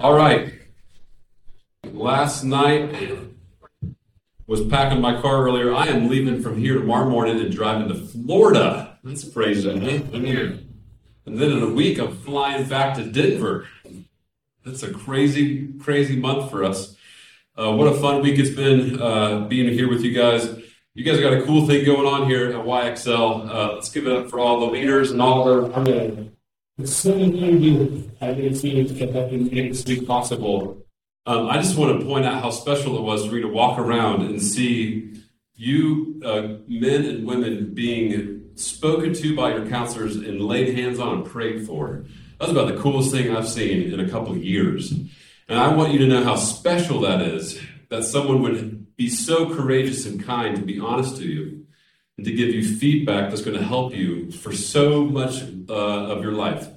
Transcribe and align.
All 0.00 0.14
right. 0.14 0.52
Last 1.92 2.44
night 2.44 2.94
was 4.46 4.64
packing 4.66 5.00
my 5.00 5.20
car 5.20 5.44
earlier. 5.44 5.74
I 5.74 5.86
am 5.86 6.08
leaving 6.08 6.42
from 6.42 6.58
here 6.58 6.78
tomorrow 6.78 7.08
morning 7.08 7.40
and 7.40 7.50
driving 7.50 7.88
to 7.88 7.94
Florida. 7.94 8.98
That's 9.02 9.28
crazy. 9.28 9.70
And 11.26 11.38
then 11.38 11.52
in 11.52 11.62
a 11.62 11.70
week, 11.70 11.98
I'm 11.98 12.16
flying 12.16 12.68
back 12.68 12.96
to 12.96 13.04
Denver. 13.04 13.66
That's 14.64 14.82
a 14.82 14.92
crazy, 14.92 15.72
crazy 15.80 16.16
month 16.16 16.50
for 16.50 16.64
us. 16.64 16.96
Uh, 17.56 17.72
what 17.74 17.86
a 17.88 17.94
fun 18.00 18.22
week 18.22 18.38
it's 18.38 18.50
been 18.50 19.00
uh, 19.00 19.40
being 19.48 19.72
here 19.72 19.88
with 19.88 20.02
you 20.02 20.12
guys. 20.12 20.48
You 20.94 21.04
guys 21.04 21.20
got 21.20 21.32
a 21.32 21.42
cool 21.42 21.66
thing 21.66 21.84
going 21.84 22.06
on 22.06 22.28
here 22.28 22.50
at 22.50 22.64
YXL. 22.64 23.48
Uh, 23.48 23.72
let's 23.74 23.90
give 23.90 24.06
it 24.06 24.12
up 24.12 24.30
for 24.30 24.38
all 24.38 24.60
the 24.60 24.66
leaders 24.66 25.10
and 25.10 25.20
all 25.20 25.44
the 25.44 26.31
so 26.84 27.14
many 27.14 28.10
I 28.20 28.32
didn't 28.32 28.54
see 28.56 28.82
get 28.84 29.12
that 29.12 29.32
in 29.32 29.48
this 29.48 29.84
week 29.84 30.06
possible. 30.06 30.84
Um, 31.26 31.48
I 31.48 31.56
just 31.60 31.76
want 31.76 32.00
to 32.00 32.06
point 32.06 32.24
out 32.24 32.42
how 32.42 32.50
special 32.50 32.96
it 32.96 33.02
was 33.02 33.26
for 33.26 33.32
me 33.32 33.42
to 33.42 33.48
walk 33.48 33.78
around 33.78 34.22
and 34.22 34.42
see 34.42 35.14
you, 35.54 36.20
uh, 36.24 36.56
men 36.66 37.04
and 37.04 37.26
women, 37.26 37.74
being 37.74 38.50
spoken 38.56 39.12
to 39.14 39.36
by 39.36 39.54
your 39.54 39.68
counselors 39.68 40.16
and 40.16 40.40
laid 40.40 40.76
hands 40.76 40.98
on 40.98 41.18
and 41.18 41.26
prayed 41.26 41.66
for. 41.66 42.04
That's 42.40 42.50
about 42.50 42.74
the 42.74 42.80
coolest 42.80 43.12
thing 43.12 43.34
I've 43.34 43.48
seen 43.48 43.92
in 43.92 44.00
a 44.00 44.08
couple 44.08 44.32
of 44.32 44.42
years. 44.42 44.92
And 45.48 45.58
I 45.58 45.74
want 45.74 45.92
you 45.92 45.98
to 46.00 46.06
know 46.06 46.24
how 46.24 46.36
special 46.36 47.00
that 47.02 47.20
is 47.20 47.60
that 47.90 48.04
someone 48.04 48.42
would 48.42 48.96
be 48.96 49.08
so 49.08 49.54
courageous 49.54 50.06
and 50.06 50.24
kind 50.24 50.56
to 50.56 50.62
be 50.62 50.80
honest 50.80 51.18
to 51.18 51.24
you 51.24 51.61
and 52.16 52.26
to 52.26 52.32
give 52.32 52.54
you 52.54 52.76
feedback 52.76 53.30
that's 53.30 53.42
going 53.42 53.56
to 53.56 53.64
help 53.64 53.94
you 53.94 54.30
for 54.30 54.52
so 54.52 55.04
much 55.04 55.42
uh, 55.68 55.72
of 55.72 56.22
your 56.22 56.32
life. 56.32 56.68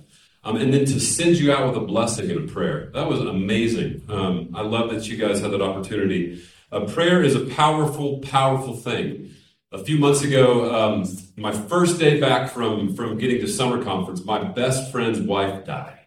Um, 0.44 0.58
and 0.58 0.73
then 0.73 0.85
to 0.85 0.99
send 0.99 1.38
you 1.38 1.52
out 1.52 1.67
with 1.67 1.77
a 1.84 1.85
blessing 1.85 2.30
and 2.30 2.48
a 2.48 2.53
prayer. 2.53 2.91
That 2.94 3.09
was 3.09 3.20
amazing. 3.20 4.03
Um, 4.08 4.52
I 4.53 4.61
love 4.61 4.91
that 4.91 5.08
you 5.08 5.17
guys 5.17 5.42
had 5.42 5.52
that 5.52 5.61
opportunity. 5.61 6.44
A 6.72 6.86
prayer 6.86 7.23
is 7.23 7.36
a 7.36 7.45
powerful, 7.45 8.19
powerful 8.19 8.75
thing. 8.75 9.31
A 9.72 9.80
few 9.80 9.97
months 9.97 10.23
ago, 10.23 10.73
um, 10.73 11.05
my 11.36 11.52
first 11.52 11.99
day 11.99 12.20
back 12.20 12.52
from, 12.52 12.95
from 12.95 13.17
getting 13.17 13.42
to 13.42 13.47
summer 13.47 13.83
conference, 13.83 14.23
my 14.23 14.44
best 14.44 14.92
friend's 14.92 15.20
wife 15.20 15.66
died. 15.66 15.99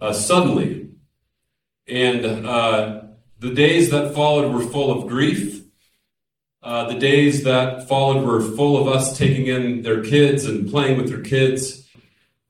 Uh, 0.00 0.12
suddenly. 0.12 0.90
And 1.88 2.46
uh, 2.46 3.02
the 3.40 3.52
days 3.52 3.90
that 3.90 4.14
followed 4.14 4.52
were 4.54 4.62
full 4.62 4.90
of 4.90 5.08
grief 5.08 5.65
uh, 6.66 6.88
the 6.88 6.98
days 6.98 7.44
that 7.44 7.86
followed 7.86 8.26
were 8.26 8.40
full 8.40 8.76
of 8.76 8.88
us 8.88 9.16
taking 9.16 9.46
in 9.46 9.82
their 9.82 10.02
kids 10.02 10.46
and 10.46 10.68
playing 10.68 10.96
with 10.96 11.08
their 11.08 11.22
kids. 11.22 11.88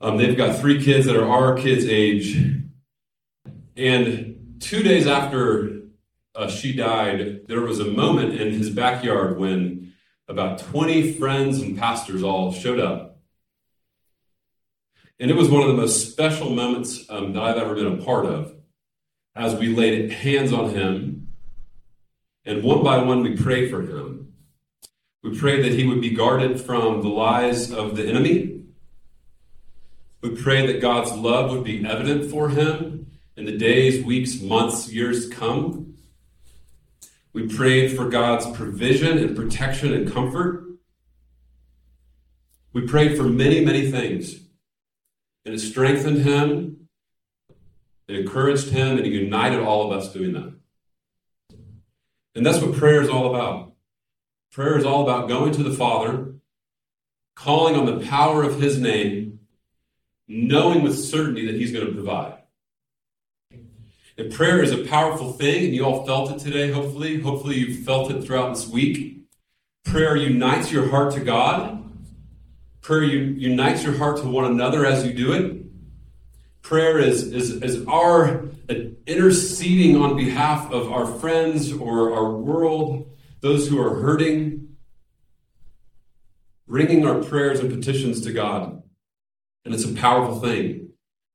Um, 0.01 0.17
they've 0.17 0.37
got 0.37 0.59
three 0.59 0.83
kids 0.83 1.05
that 1.05 1.17
are 1.17 1.29
our 1.29 1.55
kids' 1.55 1.85
age. 1.85 2.35
And 3.77 4.57
two 4.59 4.83
days 4.83 5.07
after 5.07 5.83
uh, 6.35 6.49
she 6.49 6.73
died, 6.73 7.47
there 7.47 7.61
was 7.61 7.79
a 7.79 7.85
moment 7.85 8.41
in 8.41 8.53
his 8.53 8.71
backyard 8.71 9.39
when 9.39 9.93
about 10.29 10.61
20 10.61 11.13
friends 11.13 11.61
and 11.61 11.77
pastors 11.77 12.23
all 12.23 12.55
showed 12.55 12.81
up. 12.81 13.19
And 15.21 15.31
it 15.31 15.37
was 15.37 15.51
one 15.51 15.61
of 15.61 15.69
the 15.69 15.75
most 15.75 16.11
special 16.11 16.49
moments 16.49 17.05
um, 17.11 17.35
that 17.35 17.43
I've 17.43 17.59
ever 17.59 17.75
been 17.75 18.01
a 18.01 18.03
part 18.03 18.25
of 18.25 18.55
as 19.35 19.55
we 19.57 19.77
laid 19.77 20.11
hands 20.11 20.55
on 20.55 20.71
him 20.71 21.29
and 22.47 22.63
one 22.63 22.85
by 22.85 23.03
one, 23.03 23.23
we 23.23 23.37
pray 23.37 23.69
for 23.69 23.83
him. 23.83 24.33
We 25.23 25.37
pray 25.37 25.61
that 25.63 25.73
he 25.73 25.85
would 25.85 26.01
be 26.01 26.11
guarded 26.11 26.61
from 26.61 27.03
the 27.03 27.09
lies 27.09 27.73
of 27.73 27.97
the 27.97 28.07
enemy. 28.07 28.63
We 30.23 30.31
pray 30.37 30.65
that 30.67 30.81
God's 30.81 31.13
love 31.13 31.51
would 31.51 31.65
be 31.65 31.85
evident 31.85 32.31
for 32.31 32.49
him 32.49 33.09
in 33.37 33.45
the 33.45 33.59
days, 33.59 34.05
weeks, 34.05 34.41
months, 34.41 34.93
years 34.93 35.29
to 35.29 35.35
come. 35.35 35.97
We 37.33 37.49
prayed 37.49 37.97
for 37.97 38.09
God's 38.09 38.47
provision 38.57 39.19
and 39.19 39.37
protection 39.37 39.93
and 39.93 40.11
comfort. 40.11 40.65
We 42.73 42.87
prayed 42.87 43.17
for 43.17 43.25
many, 43.25 43.65
many 43.65 43.91
things. 43.91 44.41
And 45.45 45.55
it 45.55 45.59
strengthened 45.59 46.19
him, 46.19 46.89
it 48.09 48.17
encouraged 48.17 48.69
him, 48.69 48.97
and 48.97 49.07
it 49.07 49.13
united 49.13 49.61
all 49.61 49.91
of 49.91 49.99
us 49.99 50.13
doing 50.13 50.33
that. 50.33 50.56
And 52.37 52.45
that's 52.45 52.61
what 52.61 52.77
prayer 52.77 53.01
is 53.01 53.09
all 53.09 53.35
about. 53.35 53.73
Prayer 54.53 54.79
is 54.79 54.85
all 54.85 55.03
about 55.03 55.27
going 55.27 55.53
to 55.53 55.63
the 55.63 55.73
Father, 55.73 56.35
calling 57.35 57.75
on 57.77 57.87
the 57.87 58.05
power 58.07 58.43
of 58.43 58.61
His 58.61 58.79
name, 58.79 59.41
knowing 60.29 60.83
with 60.83 60.99
certainty 60.99 61.47
that 61.47 61.55
He's 61.55 61.73
going 61.73 61.87
to 61.87 61.93
provide. 61.93 62.35
And 64.19 64.33
prayer 64.33 64.63
is 64.63 64.71
a 64.71 64.85
powerful 64.85 65.33
thing, 65.33 65.65
and 65.65 65.75
you 65.75 65.85
all 65.85 66.07
felt 66.07 66.31
it 66.31 66.39
today, 66.39 66.71
hopefully. 66.71 67.21
Hopefully, 67.21 67.57
you've 67.57 67.85
felt 67.85 68.11
it 68.11 68.23
throughout 68.23 68.55
this 68.55 68.69
week. 68.69 69.25
Prayer 69.85 70.15
unites 70.15 70.71
your 70.71 70.91
heart 70.91 71.15
to 71.15 71.21
God. 71.21 71.83
Prayer 72.83 73.03
unites 73.03 73.83
your 73.83 73.97
heart 73.97 74.19
to 74.19 74.29
one 74.29 74.45
another 74.45 74.85
as 74.85 75.07
you 75.07 75.15
do 75.15 75.33
it. 75.33 75.63
Prayer 76.67 76.99
is, 76.99 77.33
is, 77.33 77.63
is 77.63 77.87
our 77.87 78.43
interceding 79.07 80.03
on 80.03 80.17
behalf 80.17 80.69
of 80.73 80.91
our 80.91 81.07
friends 81.07 81.73
or 81.73 82.13
our 82.13 82.33
world, 82.33 83.09
those 83.41 83.69
who 83.69 83.81
are 83.81 84.01
hurting, 84.01 84.77
bringing 86.67 87.07
our 87.07 87.23
prayers 87.23 87.61
and 87.61 87.71
petitions 87.71 88.21
to 88.23 88.33
God. 88.33 88.83
And 89.65 89.75
it's 89.75 89.85
a 89.85 89.95
powerful 89.95 90.41
thing. 90.41 90.89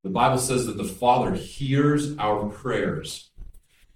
The 0.04 0.10
Bible 0.10 0.38
says 0.38 0.66
that 0.66 0.76
the 0.76 0.84
Father 0.84 1.34
hears 1.34 2.18
our 2.18 2.50
prayers, 2.50 3.32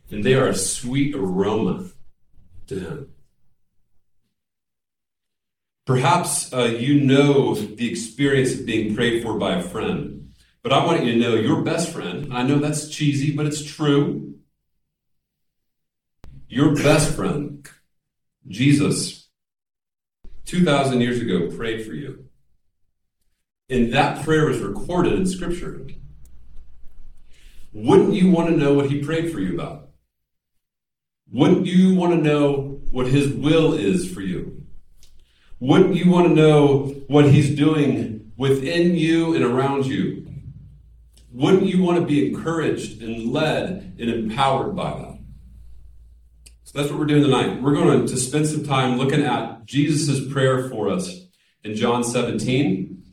and 0.09 0.23
they 0.23 0.35
are 0.35 0.47
a 0.47 0.56
sweet 0.56 1.13
aroma 1.13 1.90
to 2.67 2.79
Him. 2.79 3.09
Perhaps 5.85 6.53
uh, 6.53 6.78
you 6.79 7.02
know 7.02 7.56
the 7.56 7.91
experience 7.91 8.53
of 8.53 8.66
being 8.66 8.96
prayed 8.96 9.22
for 9.22 9.38
by 9.38 9.56
a 9.56 9.62
friend. 9.62 10.24
But 10.65 10.73
I 10.73 10.83
want 10.83 11.05
you 11.05 11.11
to 11.11 11.19
know 11.19 11.35
your 11.35 11.61
best 11.61 11.93
friend, 11.93 12.33
I 12.33 12.41
know 12.41 12.57
that's 12.57 12.89
cheesy, 12.89 13.35
but 13.35 13.45
it's 13.45 13.63
true. 13.63 14.33
Your 16.47 16.73
best 16.73 17.13
friend, 17.13 17.69
Jesus, 18.47 19.27
2,000 20.45 21.01
years 21.01 21.21
ago, 21.21 21.55
prayed 21.55 21.85
for 21.85 21.93
you. 21.93 22.25
And 23.69 23.93
that 23.93 24.23
prayer 24.25 24.49
is 24.49 24.57
recorded 24.57 25.13
in 25.13 25.27
Scripture. 25.27 25.85
Wouldn't 27.71 28.15
you 28.15 28.31
want 28.31 28.49
to 28.49 28.57
know 28.57 28.73
what 28.73 28.89
he 28.89 29.03
prayed 29.03 29.31
for 29.31 29.39
you 29.39 29.53
about? 29.53 29.89
Wouldn't 31.31 31.67
you 31.67 31.93
want 31.93 32.13
to 32.13 32.19
know 32.19 32.81
what 32.89 33.05
his 33.05 33.31
will 33.31 33.73
is 33.73 34.11
for 34.11 34.21
you? 34.21 34.65
Wouldn't 35.59 35.95
you 35.95 36.09
want 36.09 36.27
to 36.27 36.33
know 36.33 37.03
what 37.07 37.29
he's 37.29 37.55
doing 37.55 38.31
within 38.35 38.95
you 38.95 39.35
and 39.35 39.45
around 39.45 39.85
you? 39.85 40.25
Wouldn't 41.31 41.65
you 41.65 41.83
want 41.83 41.99
to 41.99 42.05
be 42.05 42.27
encouraged 42.27 43.01
and 43.01 43.31
led 43.31 43.95
and 43.99 44.09
empowered 44.09 44.75
by 44.75 44.91
that? 44.91 45.19
So 46.63 46.79
that's 46.79 46.89
what 46.89 46.99
we're 46.99 47.05
doing 47.05 47.23
tonight. 47.23 47.61
We're 47.61 47.75
going 47.75 48.07
to 48.07 48.17
spend 48.17 48.47
some 48.47 48.65
time 48.65 48.97
looking 48.97 49.23
at 49.23 49.65
Jesus' 49.65 50.31
prayer 50.31 50.69
for 50.69 50.89
us 50.89 51.27
in 51.63 51.75
John 51.75 52.03
17. 52.03 53.03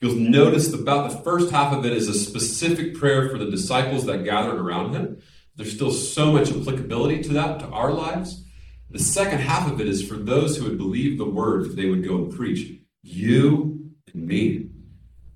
You'll 0.00 0.16
notice 0.16 0.72
about 0.72 1.10
the 1.10 1.18
first 1.18 1.50
half 1.50 1.72
of 1.72 1.86
it 1.86 1.92
is 1.92 2.08
a 2.08 2.14
specific 2.14 2.94
prayer 2.94 3.28
for 3.28 3.38
the 3.38 3.50
disciples 3.50 4.04
that 4.06 4.24
gathered 4.24 4.60
around 4.60 4.92
him. 4.92 5.22
There's 5.56 5.74
still 5.74 5.92
so 5.92 6.32
much 6.32 6.50
applicability 6.50 7.22
to 7.24 7.32
that, 7.34 7.60
to 7.60 7.66
our 7.66 7.92
lives. 7.92 8.44
The 8.90 8.98
second 8.98 9.38
half 9.38 9.70
of 9.70 9.80
it 9.80 9.88
is 9.88 10.06
for 10.06 10.16
those 10.16 10.56
who 10.56 10.64
would 10.64 10.78
believe 10.78 11.16
the 11.16 11.24
word 11.24 11.74
they 11.74 11.88
would 11.88 12.06
go 12.06 12.16
and 12.16 12.32
preach. 12.32 12.80
You 13.02 13.90
and 14.12 14.26
me. 14.26 14.70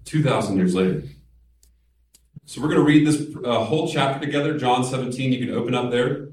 2,000 0.05 0.57
years 0.57 0.75
later. 0.75 1.03
So 2.49 2.63
we're 2.63 2.69
going 2.69 2.79
to 2.79 2.85
read 2.85 3.07
this 3.07 3.37
uh, 3.45 3.63
whole 3.63 3.93
chapter 3.93 4.25
together, 4.25 4.57
John 4.59 4.83
17. 4.83 5.35
You 5.35 5.47
can 5.47 5.55
open 5.55 5.75
up 5.75 5.91
there. 5.91 6.31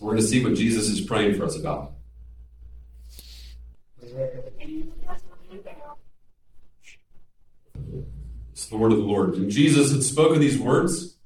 We're 0.00 0.14
going 0.14 0.16
to 0.16 0.26
see 0.26 0.42
what 0.42 0.54
Jesus 0.54 0.88
is 0.88 1.00
praying 1.00 1.36
for 1.36 1.44
us 1.44 1.56
about. 1.56 1.92
It's 8.50 8.66
the 8.66 8.76
word 8.76 8.90
of 8.90 8.98
the 8.98 9.04
Lord. 9.04 9.34
And 9.34 9.52
Jesus 9.52 9.92
had 9.92 10.02
spoken 10.02 10.40
these 10.40 10.58
words. 10.58 11.16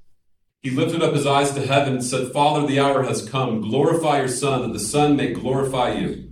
He 0.61 0.69
lifted 0.69 1.03
up 1.03 1.15
his 1.15 1.27
eyes 1.27 1.53
to 1.53 1.67
heaven 1.67 1.95
and 1.95 2.05
said, 2.05 2.31
Father, 2.31 2.67
the 2.67 2.81
hour 2.81 3.05
has 3.05 3.27
come. 3.27 3.63
Glorify 3.63 4.19
your 4.19 4.29
Son, 4.29 4.61
that 4.61 4.75
the 4.75 4.85
Son 4.85 5.17
may 5.17 5.33
glorify 5.33 5.95
you. 5.95 6.31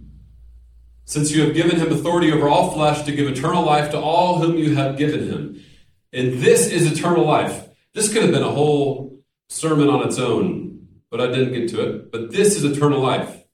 Since 1.07 1.31
you 1.31 1.43
have 1.45 1.55
given 1.55 1.81
him 1.81 1.91
authority 1.91 2.33
over 2.33 2.51
all 2.51 2.73
flesh 2.73 3.03
to 3.07 3.13
give 3.13 3.29
eternal 3.29 3.65
life 3.65 3.91
to 3.93 3.99
all 3.99 4.41
whom 4.41 4.59
you 4.59 4.75
have 4.75 4.99
given 4.99 5.27
him. 5.27 5.65
And 6.13 6.43
this 6.43 6.69
is 6.69 6.93
eternal 6.93 7.25
life. 7.25 7.62
This 7.95 8.13
could 8.13 8.23
have 8.23 8.33
been 8.33 8.43
a 8.43 8.51
whole 8.51 9.23
sermon 9.49 9.89
on 9.89 10.07
its 10.07 10.19
own, 10.19 10.89
but 11.11 11.21
I 11.21 11.27
didn't 11.27 11.53
get 11.53 11.69
to 11.71 11.83
it. 11.83 12.11
But 12.11 12.31
this 12.31 12.57
is 12.57 12.65
eternal 12.65 13.01
life. 13.01 13.45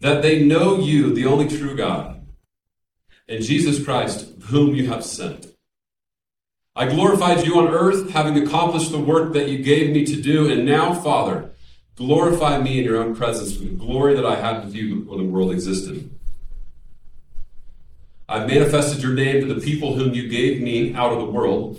That 0.00 0.22
they 0.22 0.44
know 0.44 0.78
you, 0.78 1.14
the 1.14 1.26
only 1.26 1.48
true 1.48 1.76
God, 1.76 2.26
and 3.28 3.42
Jesus 3.42 3.82
Christ, 3.82 4.28
whom 4.46 4.74
you 4.74 4.88
have 4.88 5.04
sent. 5.04 5.46
I 6.76 6.88
glorified 6.88 7.46
you 7.46 7.58
on 7.58 7.68
earth, 7.68 8.10
having 8.10 8.36
accomplished 8.36 8.90
the 8.90 8.98
work 8.98 9.32
that 9.34 9.48
you 9.48 9.58
gave 9.58 9.94
me 9.94 10.04
to 10.06 10.20
do. 10.20 10.50
And 10.50 10.66
now, 10.66 10.92
Father, 10.92 11.52
glorify 11.94 12.60
me 12.60 12.78
in 12.78 12.84
your 12.84 12.96
own 12.96 13.14
presence 13.14 13.56
with 13.56 13.70
the 13.70 13.76
glory 13.76 14.14
that 14.14 14.26
I 14.26 14.34
had 14.34 14.64
with 14.64 14.74
you 14.74 15.00
before 15.00 15.18
the 15.18 15.24
world 15.24 15.52
existed. 15.52 16.10
I've 18.28 18.48
manifested 18.48 19.02
your 19.02 19.14
name 19.14 19.46
to 19.46 19.54
the 19.54 19.60
people 19.60 19.94
whom 19.94 20.14
you 20.14 20.28
gave 20.28 20.60
me 20.60 20.94
out 20.94 21.12
of 21.12 21.18
the 21.18 21.30
world. 21.30 21.78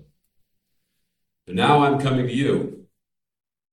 But 1.51 1.57
now 1.57 1.83
I'm 1.83 1.99
coming 1.99 2.27
to 2.27 2.33
you. 2.33 2.85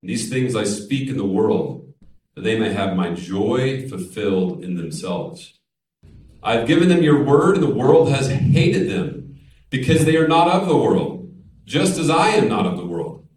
These 0.02 0.28
things 0.28 0.56
I 0.56 0.64
speak 0.64 1.08
in 1.08 1.16
the 1.16 1.24
world, 1.24 1.94
that 2.34 2.40
they 2.40 2.58
may 2.58 2.72
have 2.72 2.96
my 2.96 3.10
joy 3.10 3.88
fulfilled 3.88 4.64
in 4.64 4.74
themselves. 4.76 5.54
I've 6.42 6.66
given 6.66 6.88
them 6.88 7.04
your 7.04 7.22
word, 7.22 7.54
and 7.54 7.62
the 7.62 7.72
world 7.72 8.10
has 8.10 8.28
hated 8.28 8.90
them 8.90 9.38
because 9.70 10.04
they 10.04 10.16
are 10.16 10.26
not 10.26 10.48
of 10.48 10.66
the 10.66 10.76
world, 10.76 11.32
just 11.66 12.00
as 12.00 12.10
I 12.10 12.30
am 12.30 12.48
not 12.48 12.66
of 12.66 12.78
the 12.78 12.84
world. 12.84 13.28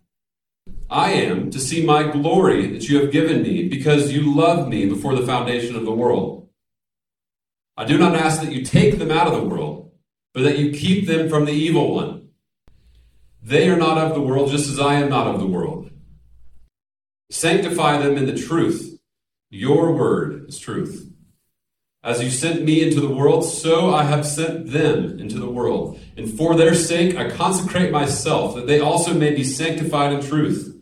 I 0.90 1.12
am 1.12 1.52
to 1.52 1.60
see 1.60 1.86
my 1.86 2.12
glory 2.12 2.66
that 2.66 2.90
you 2.90 3.00
have 3.00 3.12
given 3.12 3.44
me 3.44 3.68
because 3.68 4.12
you 4.12 4.34
loved 4.34 4.68
me 4.70 4.88
before 4.88 5.14
the 5.14 5.28
foundation 5.28 5.76
of 5.76 5.86
the 5.86 5.92
world. 5.92 6.50
I 7.78 7.86
do 7.86 7.96
not 7.96 8.16
ask 8.16 8.42
that 8.42 8.52
you 8.52 8.66
take 8.66 8.98
them 8.98 9.12
out 9.12 9.28
of 9.28 9.34
the 9.34 9.48
world, 9.48 9.92
but 10.34 10.42
that 10.42 10.58
you 10.58 10.72
keep 10.72 11.06
them 11.06 11.30
from 11.30 11.46
the 11.46 11.54
evil 11.54 11.94
one. 11.94 12.21
They 13.42 13.70
are 13.70 13.78
not 13.78 13.98
of 13.98 14.14
the 14.14 14.22
world, 14.22 14.52
just 14.52 14.70
as 14.70 14.80
I 14.80 14.96
am 14.96 15.10
not 15.10 15.28
of 15.28 15.40
the 15.40 15.48
world. 15.48 15.90
Sanctify 17.32 17.98
them 17.98 18.18
in 18.18 18.28
the 18.28 18.38
truth. 18.38 19.00
Your 19.50 19.94
word 19.94 20.46
is 20.48 20.60
truth. 20.60 21.12
As 22.04 22.22
you 22.22 22.30
sent 22.32 22.64
me 22.64 22.82
into 22.82 23.00
the 23.00 23.14
world, 23.14 23.46
so 23.46 23.94
I 23.94 24.04
have 24.04 24.26
sent 24.26 24.72
them 24.72 25.20
into 25.20 25.40
the 25.40 25.50
world. 25.50 26.00
And 26.18 26.36
for 26.36 26.56
their 26.56 26.74
sake 26.74 27.16
I 27.16 27.30
consecrate 27.30 27.92
myself, 27.92 28.56
that 28.56 28.68
they 28.68 28.80
also 28.80 29.14
may 29.14 29.34
be 29.34 29.44
sanctified 29.44 30.14
in 30.14 30.22
truth. 30.22 30.82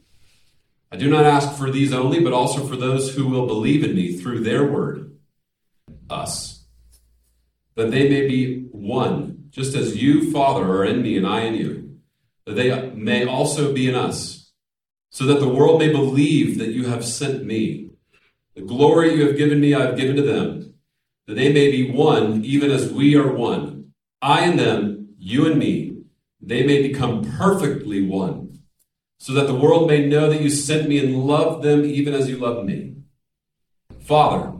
I 0.91 0.97
do 0.97 1.09
not 1.09 1.25
ask 1.25 1.57
for 1.57 1.69
these 1.69 1.93
only, 1.93 2.19
but 2.19 2.33
also 2.33 2.65
for 2.65 2.75
those 2.75 3.15
who 3.15 3.27
will 3.27 3.47
believe 3.47 3.83
in 3.83 3.95
me 3.95 4.13
through 4.13 4.43
their 4.43 4.65
word, 4.65 5.17
us, 6.09 6.65
that 7.75 7.91
they 7.91 8.09
may 8.09 8.27
be 8.27 8.61
one, 8.71 9.45
just 9.49 9.75
as 9.75 10.01
you, 10.01 10.31
Father, 10.31 10.63
are 10.63 10.85
in 10.85 11.01
me 11.01 11.15
and 11.15 11.27
I 11.27 11.41
in 11.41 11.55
you, 11.55 11.88
that 12.49 12.55
they 12.55 12.89
may 12.95 13.27
also 13.27 13.71
be 13.71 13.87
in 13.87 13.93
us, 13.93 14.49
so 15.11 15.23
that 15.25 15.39
the 15.39 15.47
world 15.47 15.79
may 15.79 15.91
believe 15.91 16.57
that 16.57 16.69
you 16.69 16.87
have 16.87 17.05
sent 17.05 17.45
me. 17.45 17.91
The 18.55 18.61
glory 18.61 19.13
you 19.13 19.27
have 19.27 19.37
given 19.37 19.59
me, 19.59 19.75
I 19.75 19.85
have 19.85 19.97
given 19.97 20.15
to 20.15 20.23
them 20.23 20.73
that 21.27 21.35
they 21.35 21.53
may 21.53 21.69
be 21.69 21.91
one, 21.91 22.43
even 22.43 22.71
as 22.71 22.91
we 22.91 23.15
are 23.15 23.31
one. 23.31 23.91
I 24.19 24.45
and 24.45 24.57
them, 24.57 25.09
you 25.19 25.45
and 25.45 25.59
me, 25.59 25.97
they 26.41 26.65
may 26.65 26.81
become 26.81 27.21
perfectly 27.37 28.01
one, 28.01 28.57
so 29.19 29.33
that 29.33 29.45
the 29.45 29.53
world 29.53 29.87
may 29.87 30.07
know 30.07 30.27
that 30.27 30.41
you 30.41 30.49
sent 30.49 30.89
me 30.89 30.97
and 30.97 31.23
loved 31.25 31.63
them 31.63 31.85
even 31.85 32.15
as 32.15 32.27
you 32.27 32.37
loved 32.37 32.67
me. 32.67 32.95
Father, 33.99 34.53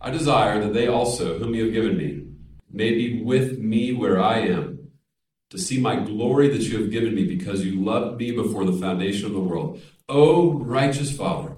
I 0.00 0.10
desire 0.10 0.62
that 0.62 0.72
they 0.72 0.86
also, 0.86 1.36
whom 1.40 1.52
you 1.52 1.64
have 1.64 1.74
given 1.74 1.96
me, 1.96 2.28
may 2.70 2.92
be 2.92 3.20
with 3.24 3.58
me 3.58 3.92
where 3.92 4.22
I 4.22 4.38
am, 4.42 4.77
to 5.50 5.58
see 5.58 5.80
my 5.80 5.96
glory 5.96 6.48
that 6.48 6.62
you 6.62 6.78
have 6.80 6.90
given 6.90 7.14
me 7.14 7.24
because 7.24 7.64
you 7.64 7.82
loved 7.82 8.18
me 8.18 8.30
before 8.32 8.64
the 8.64 8.78
foundation 8.78 9.26
of 9.26 9.32
the 9.32 9.40
world. 9.40 9.80
O 10.08 10.54
righteous 10.54 11.14
Father, 11.14 11.56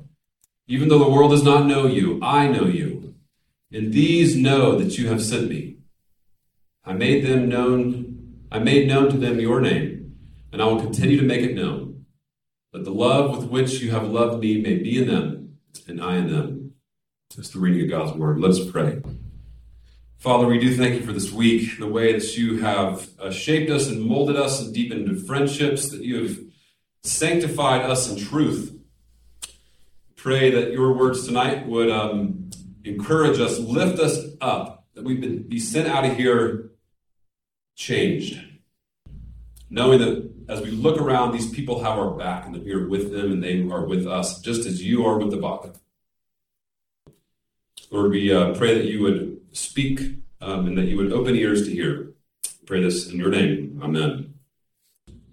even 0.68 0.88
though 0.88 0.98
the 0.98 1.10
world 1.10 1.30
does 1.30 1.42
not 1.42 1.66
know 1.66 1.86
you, 1.86 2.20
I 2.22 2.48
know 2.48 2.66
you 2.66 3.00
and 3.72 3.92
these 3.92 4.36
know 4.36 4.76
that 4.78 4.98
you 4.98 5.08
have 5.08 5.22
sent 5.22 5.48
me. 5.48 5.76
I 6.84 6.92
made 6.92 7.24
them 7.24 7.48
known, 7.48 8.46
I 8.50 8.58
made 8.58 8.88
known 8.88 9.10
to 9.10 9.16
them 9.16 9.38
your 9.38 9.60
name, 9.60 10.16
and 10.52 10.60
I 10.60 10.64
will 10.66 10.80
continue 10.80 11.18
to 11.20 11.26
make 11.26 11.42
it 11.42 11.54
known, 11.54 12.06
that 12.72 12.84
the 12.84 12.90
love 12.90 13.36
with 13.36 13.48
which 13.48 13.80
you 13.80 13.92
have 13.92 14.08
loved 14.08 14.40
me 14.40 14.60
may 14.60 14.76
be 14.76 15.00
in 15.00 15.08
them, 15.08 15.58
and 15.86 16.02
I 16.02 16.16
in 16.16 16.30
them. 16.30 16.72
Just 17.34 17.52
the 17.52 17.60
reading 17.60 17.84
of 17.84 17.90
God's 17.90 18.18
word. 18.18 18.40
Let's 18.40 18.64
pray. 18.64 19.02
Father, 20.20 20.46
we 20.46 20.58
do 20.58 20.76
thank 20.76 20.96
you 20.96 21.06
for 21.06 21.14
this 21.14 21.32
week, 21.32 21.78
the 21.78 21.86
way 21.86 22.12
that 22.12 22.36
you 22.36 22.58
have 22.58 23.08
uh, 23.18 23.30
shaped 23.30 23.70
us 23.70 23.88
and 23.88 24.02
molded 24.02 24.36
us 24.36 24.60
and 24.60 24.74
deepened 24.74 25.26
friendships, 25.26 25.88
that 25.88 26.02
you 26.02 26.22
have 26.22 26.38
sanctified 27.02 27.80
us 27.80 28.10
in 28.10 28.18
truth. 28.18 28.78
Pray 30.16 30.50
that 30.50 30.72
your 30.72 30.92
words 30.92 31.26
tonight 31.26 31.66
would 31.66 31.88
um, 31.88 32.50
encourage 32.84 33.40
us, 33.40 33.58
lift 33.60 33.98
us 33.98 34.18
up, 34.42 34.84
that 34.92 35.04
we 35.04 35.18
would 35.18 35.48
be 35.48 35.58
sent 35.58 35.88
out 35.88 36.04
of 36.04 36.14
here 36.18 36.72
changed. 37.74 38.46
Knowing 39.70 40.00
that 40.00 40.30
as 40.50 40.60
we 40.60 40.70
look 40.70 41.00
around, 41.00 41.32
these 41.32 41.48
people 41.48 41.82
have 41.82 41.98
our 41.98 42.10
back 42.10 42.44
and 42.44 42.54
that 42.54 42.62
we 42.62 42.74
are 42.74 42.86
with 42.86 43.10
them 43.10 43.32
and 43.32 43.42
they 43.42 43.62
are 43.70 43.86
with 43.86 44.06
us, 44.06 44.38
just 44.42 44.66
as 44.66 44.82
you 44.82 45.06
are 45.06 45.16
with 45.16 45.30
the 45.30 45.38
body. 45.38 45.70
Lord, 47.90 48.10
we 48.10 48.30
uh, 48.30 48.52
pray 48.52 48.74
that 48.74 48.84
you 48.84 49.00
would 49.00 49.39
speak 49.52 50.00
um, 50.40 50.66
and 50.66 50.78
that 50.78 50.86
you 50.86 50.96
would 50.96 51.12
open 51.12 51.34
ears 51.34 51.66
to 51.66 51.72
hear. 51.72 52.12
Pray 52.66 52.82
this 52.82 53.10
in 53.10 53.18
your 53.18 53.30
name. 53.30 53.80
Amen. 53.82 54.34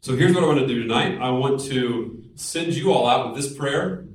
So 0.02 0.16
here's 0.16 0.34
what 0.34 0.44
I 0.44 0.48
want 0.48 0.60
to 0.60 0.68
do 0.68 0.82
tonight. 0.82 1.20
I 1.20 1.30
want 1.32 1.62
to 1.66 2.24
send 2.36 2.76
you 2.76 2.94
all 2.94 3.08
out 3.08 3.28
with 3.28 3.42
this 3.42 3.56
prayer, 3.56 4.06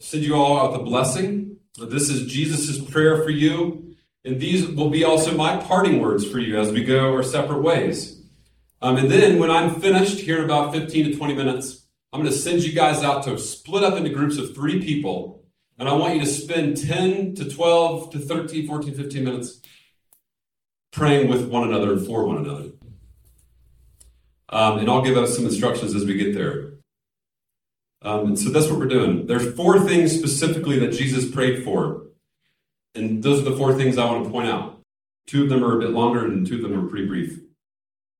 send 0.00 0.24
you 0.24 0.34
all 0.34 0.58
out 0.58 0.80
a 0.80 0.82
blessing, 0.82 1.42
this 1.78 2.10
is 2.10 2.30
Jesus' 2.30 2.78
prayer 2.90 3.22
for 3.22 3.30
you, 3.30 3.94
and 4.24 4.38
these 4.38 4.68
will 4.68 4.90
be 4.90 5.04
also 5.04 5.34
my 5.34 5.56
parting 5.56 6.00
words 6.00 6.28
for 6.28 6.38
you 6.38 6.58
as 6.60 6.70
we 6.70 6.84
go 6.84 7.14
our 7.14 7.22
separate 7.22 7.62
ways. 7.62 8.22
Um, 8.82 8.96
and 8.96 9.10
then 9.10 9.38
when 9.38 9.50
I'm 9.50 9.80
finished 9.80 10.20
here 10.20 10.38
in 10.38 10.44
about 10.44 10.72
15 10.72 11.12
to 11.12 11.16
20 11.16 11.34
minutes, 11.34 11.86
I'm 12.12 12.20
going 12.20 12.30
to 12.30 12.38
send 12.38 12.62
you 12.62 12.72
guys 12.72 13.02
out 13.02 13.24
to 13.24 13.38
split 13.38 13.84
up 13.84 13.96
into 13.96 14.10
groups 14.10 14.36
of 14.36 14.54
three 14.54 14.82
people, 14.82 15.41
and 15.78 15.88
I 15.88 15.94
want 15.94 16.14
you 16.14 16.20
to 16.20 16.26
spend 16.26 16.76
10 16.76 17.34
to 17.36 17.48
12 17.48 18.12
to 18.12 18.18
13, 18.18 18.66
14, 18.66 18.94
15 18.94 19.24
minutes 19.24 19.60
praying 20.92 21.28
with 21.28 21.48
one 21.48 21.64
another 21.64 21.92
and 21.92 22.06
for 22.06 22.24
one 22.24 22.38
another. 22.38 22.70
Um, 24.48 24.78
and 24.78 24.88
I'll 24.88 25.02
give 25.02 25.16
us 25.16 25.34
some 25.34 25.46
instructions 25.46 25.94
as 25.94 26.04
we 26.04 26.14
get 26.14 26.34
there. 26.34 26.74
Um, 28.02 28.26
and 28.26 28.38
so 28.38 28.50
that's 28.50 28.68
what 28.68 28.78
we're 28.78 28.86
doing. 28.86 29.26
There's 29.26 29.54
four 29.54 29.80
things 29.80 30.12
specifically 30.12 30.78
that 30.80 30.92
Jesus 30.92 31.30
prayed 31.30 31.64
for. 31.64 32.02
And 32.94 33.22
those 33.22 33.40
are 33.40 33.50
the 33.50 33.56
four 33.56 33.74
things 33.74 33.96
I 33.96 34.04
want 34.04 34.24
to 34.24 34.30
point 34.30 34.48
out. 34.48 34.80
Two 35.26 35.44
of 35.44 35.48
them 35.48 35.64
are 35.64 35.76
a 35.76 35.80
bit 35.80 35.90
longer, 35.90 36.26
and 36.26 36.46
two 36.46 36.56
of 36.56 36.62
them 36.62 36.78
are 36.78 36.88
pretty 36.88 37.06
brief. 37.06 37.38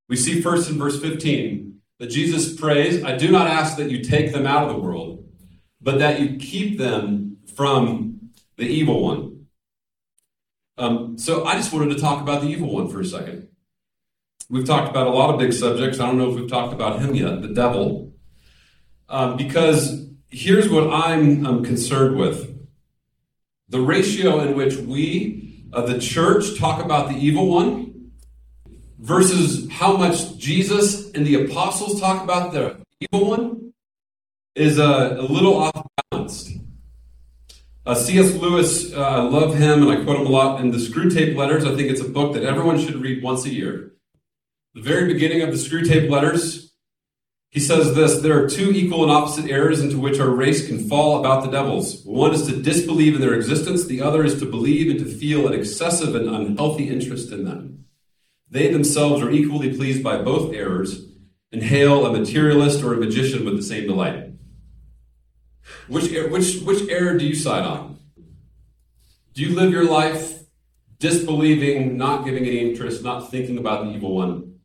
We 0.08 0.16
see 0.16 0.40
first 0.40 0.70
in 0.70 0.78
verse 0.78 1.00
15 1.00 1.80
that 1.98 2.10
Jesus 2.10 2.58
prays, 2.58 3.04
I 3.04 3.16
do 3.16 3.30
not 3.30 3.48
ask 3.48 3.76
that 3.76 3.90
you 3.90 4.02
take 4.02 4.32
them 4.32 4.46
out 4.46 4.68
of 4.68 4.74
the 4.74 4.80
world, 4.80 5.28
but 5.80 5.98
that 5.98 6.20
you 6.20 6.36
keep 6.38 6.78
them 6.78 7.31
from 7.54 8.30
the 8.56 8.64
evil 8.64 9.02
one. 9.02 9.46
Um, 10.78 11.18
so 11.18 11.44
I 11.44 11.54
just 11.54 11.72
wanted 11.72 11.94
to 11.94 12.00
talk 12.00 12.22
about 12.22 12.42
the 12.42 12.48
evil 12.48 12.72
one 12.72 12.88
for 12.88 13.00
a 13.00 13.04
second. 13.04 13.48
We've 14.48 14.66
talked 14.66 14.90
about 14.90 15.06
a 15.06 15.10
lot 15.10 15.30
of 15.30 15.38
big 15.38 15.52
subjects. 15.52 16.00
I 16.00 16.06
don't 16.06 16.18
know 16.18 16.30
if 16.30 16.36
we've 16.36 16.50
talked 16.50 16.72
about 16.72 17.00
him 17.00 17.14
yet, 17.14 17.42
the 17.42 17.48
devil. 17.48 18.12
Um, 19.08 19.36
because 19.36 20.08
here's 20.28 20.68
what 20.68 20.92
I'm, 20.92 21.46
I'm 21.46 21.64
concerned 21.64 22.16
with 22.16 22.52
the 23.68 23.80
ratio 23.80 24.40
in 24.40 24.56
which 24.56 24.76
we, 24.76 25.64
uh, 25.72 25.82
the 25.82 25.98
church, 25.98 26.58
talk 26.58 26.84
about 26.84 27.08
the 27.08 27.16
evil 27.16 27.48
one 27.48 28.12
versus 28.98 29.70
how 29.70 29.96
much 29.96 30.36
Jesus 30.36 31.10
and 31.12 31.26
the 31.26 31.44
apostles 31.44 32.00
talk 32.00 32.22
about 32.22 32.52
the 32.52 32.76
evil 33.00 33.28
one 33.28 33.72
is 34.54 34.78
a, 34.78 35.16
a 35.18 35.22
little 35.22 35.54
off 35.54 35.86
balanced. 36.10 36.52
Uh, 37.84 37.96
C.S. 37.96 38.34
Lewis, 38.34 38.94
uh, 38.94 39.00
I 39.00 39.22
love 39.22 39.56
him 39.56 39.82
and 39.82 39.90
I 39.90 40.04
quote 40.04 40.20
him 40.20 40.26
a 40.28 40.30
lot 40.30 40.60
in 40.60 40.70
the 40.70 40.78
Screwtape 40.78 41.34
Letters. 41.34 41.64
I 41.64 41.74
think 41.74 41.90
it's 41.90 42.00
a 42.00 42.08
book 42.08 42.32
that 42.34 42.44
everyone 42.44 42.78
should 42.78 42.94
read 42.94 43.24
once 43.24 43.44
a 43.44 43.52
year. 43.52 43.94
The 44.74 44.82
very 44.82 45.12
beginning 45.12 45.42
of 45.42 45.50
the 45.50 45.56
Screwtape 45.56 46.08
Letters, 46.08 46.72
he 47.50 47.58
says 47.58 47.96
this 47.96 48.20
There 48.20 48.40
are 48.40 48.48
two 48.48 48.70
equal 48.70 49.02
and 49.02 49.10
opposite 49.10 49.50
errors 49.50 49.80
into 49.80 49.98
which 49.98 50.20
our 50.20 50.30
race 50.30 50.64
can 50.64 50.88
fall 50.88 51.18
about 51.18 51.42
the 51.42 51.50
devils. 51.50 52.04
One 52.04 52.32
is 52.32 52.46
to 52.46 52.62
disbelieve 52.62 53.16
in 53.16 53.20
their 53.20 53.34
existence, 53.34 53.84
the 53.84 54.00
other 54.00 54.24
is 54.24 54.38
to 54.38 54.46
believe 54.46 54.88
and 54.88 55.00
to 55.00 55.18
feel 55.18 55.48
an 55.48 55.52
excessive 55.52 56.14
and 56.14 56.28
unhealthy 56.28 56.88
interest 56.88 57.32
in 57.32 57.44
them. 57.44 57.86
They 58.48 58.72
themselves 58.72 59.20
are 59.24 59.30
equally 59.32 59.76
pleased 59.76 60.04
by 60.04 60.22
both 60.22 60.54
errors 60.54 61.04
and 61.50 61.64
hail 61.64 62.06
a 62.06 62.12
materialist 62.12 62.84
or 62.84 62.94
a 62.94 62.98
magician 62.98 63.44
with 63.44 63.56
the 63.56 63.62
same 63.62 63.88
delight. 63.88 64.31
Which, 65.88 66.10
which, 66.10 66.60
which 66.60 66.88
error 66.88 67.16
do 67.16 67.24
you 67.24 67.34
side 67.34 67.64
on? 67.64 67.98
Do 69.34 69.42
you 69.42 69.54
live 69.54 69.72
your 69.72 69.84
life 69.84 70.40
disbelieving, 70.98 71.96
not 71.96 72.24
giving 72.24 72.44
any 72.44 72.70
interest, 72.70 73.02
not 73.02 73.30
thinking 73.30 73.58
about 73.58 73.84
the 73.84 73.92
evil 73.92 74.14
one? 74.14 74.60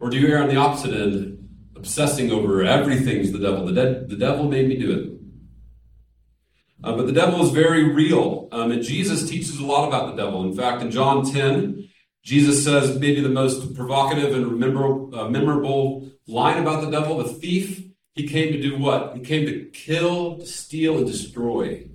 Or 0.00 0.10
do 0.10 0.18
you 0.18 0.28
err 0.28 0.42
on 0.42 0.48
the 0.48 0.56
opposite 0.56 0.92
end, 0.92 1.48
obsessing 1.76 2.30
over 2.30 2.64
everything's 2.64 3.32
the 3.32 3.38
devil? 3.38 3.66
The, 3.66 3.72
de- 3.72 4.06
the 4.06 4.16
devil 4.16 4.48
made 4.48 4.68
me 4.68 4.76
do 4.76 4.92
it. 4.92 5.12
Uh, 6.84 6.96
but 6.96 7.06
the 7.06 7.12
devil 7.12 7.44
is 7.44 7.50
very 7.50 7.84
real. 7.84 8.48
Um, 8.50 8.72
and 8.72 8.82
Jesus 8.82 9.28
teaches 9.28 9.58
a 9.58 9.64
lot 9.64 9.86
about 9.86 10.14
the 10.14 10.22
devil. 10.22 10.42
In 10.42 10.54
fact, 10.54 10.82
in 10.82 10.90
John 10.90 11.24
10, 11.24 11.88
Jesus 12.24 12.64
says 12.64 12.98
maybe 12.98 13.20
the 13.20 13.28
most 13.28 13.74
provocative 13.74 14.34
and 14.34 14.58
memorable, 14.58 15.18
uh, 15.18 15.28
memorable 15.28 16.10
line 16.26 16.58
about 16.58 16.82
the 16.82 16.90
devil 16.90 17.18
the 17.18 17.32
thief 17.32 17.84
he 18.14 18.28
came 18.28 18.52
to 18.52 18.60
do 18.60 18.78
what? 18.78 19.16
He 19.16 19.22
came 19.22 19.46
to 19.46 19.64
kill, 19.66 20.38
to 20.38 20.46
steal, 20.46 20.98
and 20.98 21.06
destroy. 21.06 21.86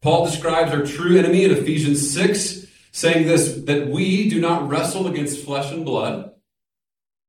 Paul 0.00 0.26
describes 0.26 0.72
our 0.72 0.84
true 0.84 1.18
enemy 1.18 1.44
in 1.44 1.52
Ephesians 1.52 2.10
6, 2.12 2.66
saying 2.90 3.26
this 3.26 3.54
that 3.64 3.88
we 3.88 4.28
do 4.30 4.40
not 4.40 4.68
wrestle 4.68 5.06
against 5.06 5.44
flesh 5.44 5.70
and 5.70 5.84
blood. 5.84 6.32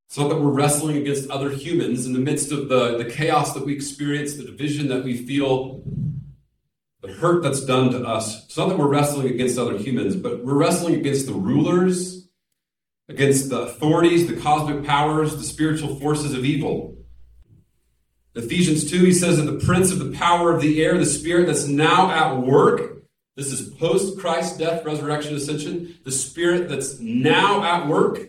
It's 0.07 0.17
not 0.17 0.29
that 0.29 0.39
we're 0.39 0.51
wrestling 0.51 0.97
against 0.97 1.29
other 1.29 1.49
humans 1.49 2.05
in 2.05 2.13
the 2.13 2.19
midst 2.19 2.51
of 2.51 2.69
the, 2.69 2.97
the 2.97 3.05
chaos 3.05 3.53
that 3.53 3.65
we 3.65 3.73
experience, 3.73 4.35
the 4.35 4.43
division 4.43 4.87
that 4.87 5.03
we 5.03 5.17
feel, 5.17 5.83
the 7.01 7.11
hurt 7.11 7.43
that's 7.43 7.65
done 7.65 7.91
to 7.91 8.05
us. 8.07 8.45
It's 8.45 8.57
not 8.57 8.69
that 8.69 8.77
we're 8.77 8.87
wrestling 8.87 9.27
against 9.27 9.57
other 9.57 9.77
humans, 9.77 10.15
but 10.15 10.45
we're 10.45 10.53
wrestling 10.53 10.95
against 10.95 11.25
the 11.25 11.33
rulers 11.33 12.22
against 13.09 13.49
the 13.49 13.61
authorities, 13.61 14.27
the 14.27 14.39
cosmic 14.39 14.85
powers, 14.85 15.35
the 15.35 15.43
spiritual 15.43 15.95
forces 15.99 16.33
of 16.33 16.45
evil. 16.45 16.97
Ephesians 18.35 18.89
2, 18.89 19.05
he 19.05 19.13
says 19.13 19.37
that 19.37 19.43
the 19.43 19.63
prince 19.63 19.91
of 19.91 19.99
the 19.99 20.17
power 20.17 20.53
of 20.53 20.61
the 20.61 20.83
air, 20.83 20.97
the 20.97 21.05
spirit 21.05 21.45
that's 21.45 21.67
now 21.67 22.09
at 22.09 22.39
work, 22.39 23.03
this 23.35 23.51
is 23.51 23.69
post 23.75 24.19
Christ's 24.19 24.57
death, 24.57 24.85
resurrection, 24.85 25.35
ascension, 25.35 25.97
the 26.03 26.11
spirit 26.11 26.69
that's 26.69 26.99
now 26.99 27.63
at 27.63 27.87
work. 27.87 28.19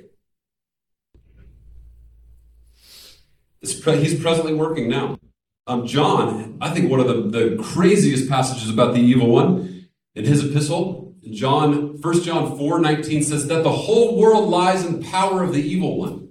He's 3.61 4.21
presently 4.21 4.55
working 4.55 4.89
now. 4.91 5.19
Um, 5.67 5.87
John, 5.87 6.59
I 6.61 6.71
think 6.71 6.91
one 6.91 7.01
of 7.01 7.07
the, 7.07 7.23
the 7.39 7.63
craziest 7.63 8.29
passages 8.29 8.69
about 8.69 8.93
the 8.93 9.01
evil 9.01 9.29
one 9.29 9.89
in 10.15 10.25
his 10.27 10.45
epistle 10.45 11.04
John, 11.31 12.01
1 12.01 12.23
John 12.23 12.59
4 12.59 12.81
19 12.81 13.23
says 13.23 13.47
that 13.47 13.63
the 13.63 13.73
whole 13.73 14.19
world 14.19 14.49
lies 14.49 14.85
in 14.85 15.03
power 15.03 15.43
of 15.43 15.53
the 15.53 15.63
evil 15.63 15.99
one. 15.99 16.29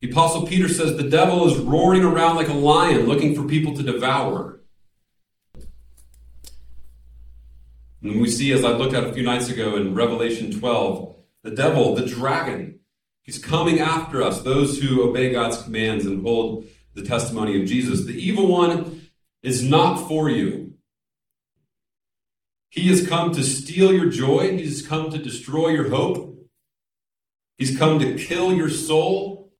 The 0.00 0.10
Apostle 0.10 0.46
Peter 0.46 0.68
says 0.68 0.96
the 0.96 1.08
devil 1.08 1.46
is 1.46 1.56
roaring 1.58 2.02
around 2.02 2.34
like 2.34 2.48
a 2.48 2.54
lion 2.54 3.06
looking 3.06 3.36
for 3.36 3.46
people 3.46 3.76
to 3.76 3.84
devour. 3.84 4.60
And 8.02 8.20
we 8.20 8.28
see, 8.28 8.50
as 8.52 8.64
I 8.64 8.70
looked 8.70 8.94
at 8.94 9.04
a 9.04 9.12
few 9.12 9.22
nights 9.22 9.48
ago 9.48 9.76
in 9.76 9.94
Revelation 9.94 10.50
12, 10.58 11.14
the 11.44 11.52
devil, 11.52 11.94
the 11.94 12.04
dragon, 12.04 12.80
he's 13.22 13.38
coming 13.38 13.78
after 13.78 14.22
us, 14.22 14.42
those 14.42 14.80
who 14.80 15.08
obey 15.08 15.30
God's 15.30 15.62
commands 15.62 16.04
and 16.04 16.22
hold 16.22 16.66
the 16.94 17.02
testimony 17.02 17.60
of 17.62 17.68
Jesus. 17.68 18.04
The 18.04 18.20
evil 18.20 18.48
one 18.48 19.08
is 19.44 19.62
not 19.62 20.08
for 20.08 20.28
you. 20.28 20.71
He 22.72 22.88
has 22.88 23.06
come 23.06 23.34
to 23.34 23.44
steal 23.44 23.92
your 23.92 24.08
joy. 24.08 24.56
He's 24.56 24.80
come 24.80 25.10
to 25.10 25.18
destroy 25.18 25.68
your 25.68 25.90
hope. 25.90 26.48
He's 27.58 27.76
come 27.76 27.98
to 27.98 28.14
kill 28.14 28.54
your 28.54 28.70
soul. 28.70 29.52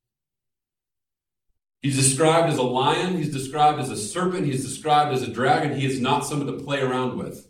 He's 1.82 1.94
described 1.94 2.50
as 2.50 2.56
a 2.56 2.62
lion. 2.62 3.18
He's 3.18 3.30
described 3.30 3.80
as 3.80 3.90
a 3.90 3.98
serpent. 3.98 4.46
He's 4.46 4.64
described 4.64 5.12
as 5.12 5.22
a 5.22 5.30
dragon. 5.30 5.78
He 5.78 5.84
is 5.84 6.00
not 6.00 6.24
someone 6.24 6.46
to 6.46 6.64
play 6.64 6.80
around 6.80 7.18
with. 7.18 7.46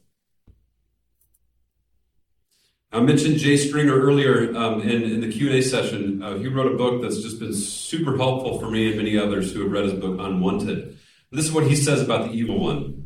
I 2.90 2.98
mentioned 2.98 3.36
Jay 3.36 3.56
Stringer 3.56 4.00
earlier 4.00 4.56
um, 4.56 4.80
in, 4.80 5.04
in, 5.04 5.20
the 5.20 5.30
Q&A 5.30 5.62
session. 5.62 6.24
Uh, 6.24 6.38
he 6.38 6.48
wrote 6.48 6.72
a 6.72 6.76
book 6.76 7.02
that's 7.02 7.22
just 7.22 7.38
been 7.38 7.54
super 7.54 8.16
helpful 8.16 8.58
for 8.58 8.68
me 8.68 8.88
and 8.88 8.96
many 8.96 9.16
others 9.16 9.52
who 9.52 9.62
have 9.62 9.70
read 9.70 9.84
his 9.84 9.94
book, 9.94 10.18
Unwanted. 10.18 10.98
This 11.30 11.44
is 11.44 11.52
what 11.52 11.68
he 11.68 11.76
says 11.76 12.02
about 12.02 12.26
the 12.26 12.32
evil 12.32 12.58
one 12.58 13.01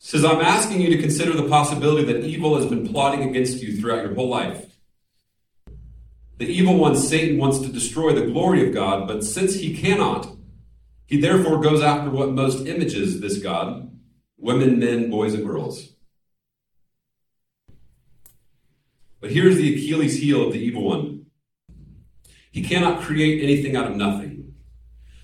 says, 0.00 0.24
I'm 0.24 0.40
asking 0.40 0.80
you 0.80 0.88
to 0.90 0.98
consider 0.98 1.34
the 1.34 1.48
possibility 1.48 2.10
that 2.10 2.24
evil 2.24 2.56
has 2.56 2.66
been 2.66 2.88
plotting 2.88 3.28
against 3.28 3.62
you 3.62 3.76
throughout 3.76 4.02
your 4.02 4.14
whole 4.14 4.30
life. 4.30 4.66
The 6.38 6.46
evil 6.46 6.76
one, 6.76 6.96
Satan, 6.96 7.36
wants 7.36 7.58
to 7.58 7.68
destroy 7.68 8.14
the 8.14 8.26
glory 8.26 8.66
of 8.66 8.72
God, 8.72 9.06
but 9.06 9.24
since 9.24 9.54
he 9.54 9.76
cannot, 9.76 10.26
he 11.04 11.20
therefore 11.20 11.60
goes 11.60 11.82
after 11.82 12.10
what 12.10 12.30
most 12.30 12.66
images 12.66 13.20
this 13.20 13.38
God 13.38 13.86
women, 14.38 14.78
men, 14.78 15.10
boys, 15.10 15.34
and 15.34 15.46
girls. 15.46 15.90
But 19.20 19.32
here's 19.32 19.56
the 19.56 19.74
Achilles 19.74 20.18
heel 20.18 20.46
of 20.46 20.54
the 20.54 20.60
evil 20.60 20.82
one 20.82 21.26
he 22.50 22.62
cannot 22.62 23.02
create 23.02 23.44
anything 23.44 23.76
out 23.76 23.90
of 23.90 23.96
nothing. 23.96 24.54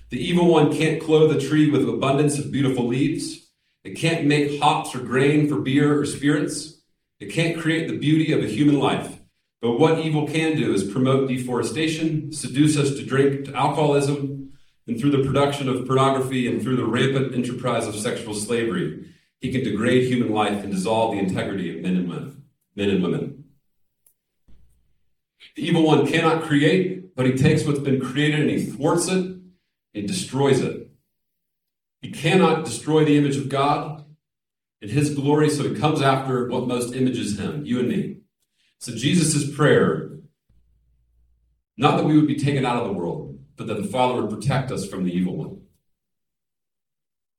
The 0.09 0.23
evil 0.23 0.45
one 0.45 0.71
can't 0.71 1.01
clothe 1.01 1.35
a 1.35 1.41
tree 1.41 1.69
with 1.71 1.89
abundance 1.89 2.37
of 2.37 2.51
beautiful 2.51 2.85
leaves. 2.85 3.46
It 3.87 3.95
can't 3.95 4.25
make 4.25 4.59
hops 4.59 4.93
or 4.93 4.99
grain 4.99 5.47
for 5.47 5.61
beer 5.61 5.97
or 5.97 6.05
spirits. 6.05 6.81
It 7.21 7.27
can't 7.31 7.57
create 7.57 7.87
the 7.87 7.97
beauty 7.97 8.33
of 8.33 8.43
a 8.43 8.47
human 8.47 8.79
life. 8.79 9.19
But 9.61 9.79
what 9.79 9.99
evil 9.99 10.27
can 10.27 10.57
do 10.57 10.73
is 10.73 10.83
promote 10.83 11.29
deforestation, 11.29 12.33
seduce 12.33 12.75
us 12.75 12.95
to 12.95 13.05
drink 13.05 13.45
to 13.45 13.55
alcoholism, 13.55 14.51
and 14.87 14.99
through 14.99 15.11
the 15.11 15.23
production 15.23 15.69
of 15.69 15.87
pornography 15.87 16.49
and 16.49 16.61
through 16.61 16.75
the 16.75 16.85
rampant 16.85 17.33
enterprise 17.33 17.87
of 17.87 17.95
sexual 17.95 18.33
slavery, 18.33 19.05
he 19.39 19.53
can 19.53 19.63
degrade 19.63 20.09
human 20.09 20.33
life 20.33 20.65
and 20.65 20.73
dissolve 20.73 21.13
the 21.13 21.19
integrity 21.19 21.73
of 21.73 21.81
men 21.81 21.95
and 21.95 22.09
women. 22.09 22.43
Men 22.75 22.89
and 22.89 23.01
women. 23.01 23.45
The 25.55 25.65
evil 25.65 25.83
one 25.83 26.05
cannot 26.05 26.43
create, 26.43 27.15
but 27.15 27.25
he 27.25 27.35
takes 27.35 27.63
what's 27.63 27.79
been 27.79 28.01
created 28.01 28.41
and 28.41 28.49
he 28.49 28.65
thwarts 28.65 29.07
it 29.07 29.37
and 29.93 30.07
destroys 30.07 30.59
it. 30.59 30.86
He 32.01 32.11
cannot 32.11 32.65
destroy 32.65 33.03
the 33.03 33.17
image 33.17 33.37
of 33.37 33.49
God 33.49 34.05
and 34.81 34.91
his 34.91 35.13
glory, 35.13 35.49
so 35.49 35.63
he 35.63 35.79
comes 35.79 36.01
after 36.01 36.47
what 36.47 36.67
most 36.67 36.93
images 36.93 37.39
him, 37.39 37.65
you 37.65 37.79
and 37.79 37.89
me. 37.89 38.17
So 38.79 38.95
Jesus' 38.95 39.55
prayer, 39.55 40.11
not 41.77 41.97
that 41.97 42.05
we 42.05 42.15
would 42.15 42.27
be 42.27 42.35
taken 42.35 42.65
out 42.65 42.77
of 42.77 42.87
the 42.87 42.93
world, 42.93 43.39
but 43.55 43.67
that 43.67 43.81
the 43.81 43.87
Father 43.87 44.21
would 44.21 44.29
protect 44.29 44.71
us 44.71 44.87
from 44.87 45.03
the 45.03 45.11
evil 45.11 45.35
one. 45.35 45.61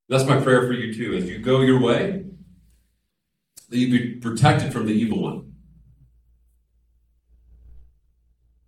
That's 0.08 0.24
my 0.24 0.40
prayer 0.40 0.66
for 0.66 0.72
you 0.72 0.92
too. 0.92 1.16
As 1.16 1.28
you 1.28 1.38
go 1.38 1.60
your 1.60 1.80
way, 1.80 2.24
that 3.68 3.76
you 3.76 3.90
be 3.90 4.14
protected 4.16 4.72
from 4.72 4.86
the 4.86 4.92
evil 4.92 5.22
one. 5.22 5.52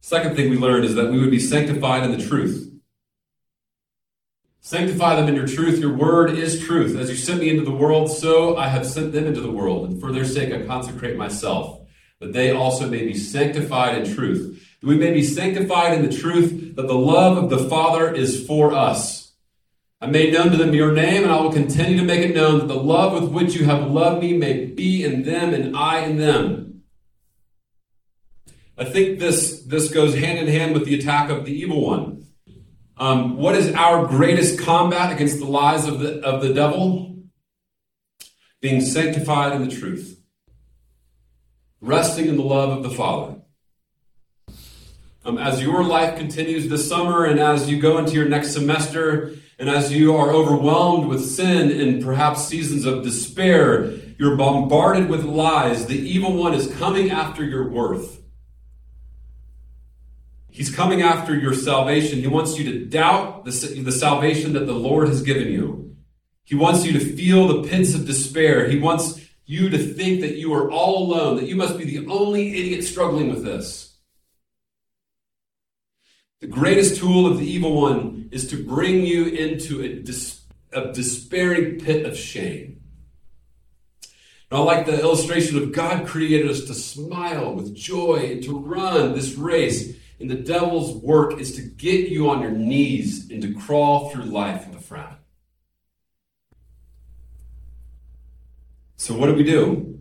Second 0.01 0.37
thing 0.37 0.51
we 0.51 0.59
learned 0.59 0.85
is 0.85 0.95
that 0.95 1.11
we 1.11 1.19
would 1.19 1.31
be 1.31 1.39
sanctified 1.39 2.05
in 2.05 2.17
the 2.17 2.25
truth. 2.25 2.70
Sanctify 4.63 5.17
them 5.17 5.29
in 5.29 5.35
your 5.35 5.47
truth. 5.47 5.79
Your 5.79 5.97
word 5.97 6.31
is 6.31 6.61
truth. 6.61 6.97
As 6.97 7.09
you 7.09 7.17
sent 7.17 7.41
me 7.41 7.49
into 7.49 7.65
the 7.65 7.71
world, 7.71 8.11
so 8.11 8.57
I 8.57 8.69
have 8.69 8.87
sent 8.87 9.13
them 9.13 9.27
into 9.27 9.41
the 9.41 9.51
world. 9.51 9.89
And 9.89 10.01
for 10.01 10.13
their 10.13 10.27
sake, 10.27 10.53
I 10.53 10.67
consecrate 10.67 11.17
myself, 11.17 11.81
that 12.21 12.35
they 12.35 12.51
also 12.53 12.89
may 12.89 13.07
be 13.07 13.15
sanctified 13.15 13.97
in 13.99 14.15
truth. 14.15 14.63
That 14.81 14.87
we 14.87 14.97
may 14.97 15.13
be 15.13 15.25
sanctified 15.25 15.99
in 15.99 16.09
the 16.09 16.17
truth 16.17 16.77
that 16.77 16.87
the 16.87 16.95
love 16.95 17.39
of 17.39 17.49
the 17.49 17.69
Father 17.71 18.15
is 18.15 18.47
for 18.47 18.73
us. 18.73 19.33
I 20.03 20.07
made 20.07 20.33
known 20.33 20.51
to 20.51 20.57
them 20.57 20.75
your 20.75 20.93
name, 20.93 21.23
and 21.23 21.33
I 21.33 21.41
will 21.41 21.53
continue 21.53 21.99
to 21.99 22.05
make 22.05 22.21
it 22.21 22.35
known 22.35 22.59
that 22.59 22.69
the 22.69 22.75
love 22.75 23.21
with 23.21 23.33
which 23.33 23.55
you 23.55 23.65
have 23.65 23.91
loved 23.91 24.23
me 24.23 24.37
may 24.37 24.67
be 24.67 25.05
in 25.05 25.25
them 25.25 25.53
and 25.53 25.77
I 25.77 26.01
in 26.01 26.17
them. 26.17 26.83
I 28.79 28.85
think 28.85 29.19
this, 29.19 29.63
this 29.63 29.93
goes 29.93 30.15
hand 30.15 30.39
in 30.39 30.47
hand 30.47 30.73
with 30.73 30.87
the 30.87 30.99
attack 30.99 31.29
of 31.29 31.45
the 31.45 31.53
evil 31.53 31.85
one. 31.85 32.25
Um, 33.01 33.39
what 33.39 33.57
is 33.57 33.73
our 33.73 34.07
greatest 34.07 34.61
combat 34.61 35.11
against 35.11 35.39
the 35.39 35.47
lies 35.47 35.89
of 35.89 36.01
the, 36.01 36.21
of 36.21 36.43
the 36.43 36.53
devil? 36.53 37.17
Being 38.61 38.83
sanctified 38.83 39.55
in 39.55 39.67
the 39.67 39.75
truth, 39.75 40.21
resting 41.81 42.27
in 42.27 42.37
the 42.37 42.43
love 42.43 42.77
of 42.77 42.83
the 42.83 42.91
Father. 42.91 43.37
Um, 45.25 45.39
as 45.39 45.63
your 45.63 45.83
life 45.83 46.19
continues 46.19 46.69
this 46.69 46.87
summer 46.87 47.25
and 47.25 47.41
as 47.41 47.71
you 47.71 47.81
go 47.81 47.97
into 47.97 48.13
your 48.13 48.29
next 48.29 48.53
semester 48.53 49.35
and 49.59 49.71
as 49.71 49.91
you 49.91 50.15
are 50.15 50.31
overwhelmed 50.31 51.09
with 51.09 51.25
sin 51.25 51.71
and 51.71 52.05
perhaps 52.05 52.45
seasons 52.45 52.85
of 52.85 53.03
despair, 53.03 53.93
you're 54.19 54.37
bombarded 54.37 55.09
with 55.09 55.25
lies. 55.25 55.87
The 55.87 55.99
evil 55.99 56.35
one 56.35 56.53
is 56.53 56.71
coming 56.75 57.11
after 57.11 57.45
your 57.45 57.67
worth. 57.67 58.20
He's 60.61 60.69
coming 60.69 61.01
after 61.01 61.35
your 61.35 61.55
salvation. 61.55 62.19
He 62.19 62.27
wants 62.27 62.59
you 62.59 62.71
to 62.71 62.85
doubt 62.85 63.47
the, 63.47 63.51
the 63.83 63.91
salvation 63.91 64.53
that 64.53 64.67
the 64.67 64.75
Lord 64.75 65.09
has 65.09 65.23
given 65.23 65.49
you. 65.51 65.97
He 66.45 66.55
wants 66.55 66.85
you 66.85 66.93
to 66.93 67.01
feel 67.01 67.49
the 67.49 67.67
pits 67.67 67.95
of 67.95 68.05
despair. 68.05 68.69
He 68.69 68.79
wants 68.79 69.27
you 69.47 69.71
to 69.71 69.79
think 69.79 70.21
that 70.21 70.37
you 70.37 70.53
are 70.53 70.71
all 70.71 71.05
alone, 71.05 71.37
that 71.37 71.49
you 71.49 71.57
must 71.57 71.79
be 71.79 71.85
the 71.85 72.07
only 72.09 72.59
idiot 72.59 72.85
struggling 72.85 73.31
with 73.31 73.43
this. 73.43 73.97
The 76.43 76.47
greatest 76.47 77.01
tool 77.01 77.27
of 77.27 77.39
the 77.39 77.51
evil 77.51 77.81
one 77.81 78.29
is 78.31 78.47
to 78.49 78.63
bring 78.63 79.07
you 79.07 79.29
into 79.29 79.81
a, 79.81 79.89
dis- 80.03 80.43
a 80.75 80.93
despairing 80.93 81.81
pit 81.81 82.05
of 82.05 82.19
shame. 82.19 82.83
And 84.51 84.61
I 84.61 84.63
like 84.63 84.85
the 84.85 85.01
illustration 85.01 85.57
of 85.57 85.73
God 85.73 86.07
created 86.07 86.51
us 86.51 86.65
to 86.65 86.75
smile 86.75 87.55
with 87.55 87.75
joy 87.75 88.29
and 88.33 88.43
to 88.43 88.59
run 88.59 89.15
this 89.15 89.37
race. 89.37 89.97
And 90.21 90.31
the 90.31 90.37
devil's 90.37 90.97
work 91.03 91.41
is 91.41 91.57
to 91.57 91.63
get 91.63 92.11
you 92.11 92.29
on 92.29 92.43
your 92.43 92.51
knees 92.51 93.31
and 93.31 93.41
to 93.41 93.55
crawl 93.55 94.11
through 94.11 94.25
life 94.25 94.69
with 94.69 94.79
a 94.79 94.83
frown. 94.83 95.17
So, 98.97 99.15
what 99.17 99.27
do 99.27 99.35
we 99.35 99.45
do? 99.45 99.99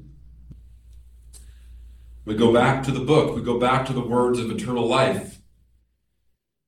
We 2.25 2.35
go 2.35 2.53
back 2.53 2.83
to 2.83 2.91
the 2.91 2.99
book, 2.99 3.33
we 3.33 3.41
go 3.41 3.59
back 3.59 3.85
to 3.87 3.93
the 3.93 4.05
words 4.05 4.39
of 4.39 4.51
eternal 4.51 4.85
life. 4.85 5.39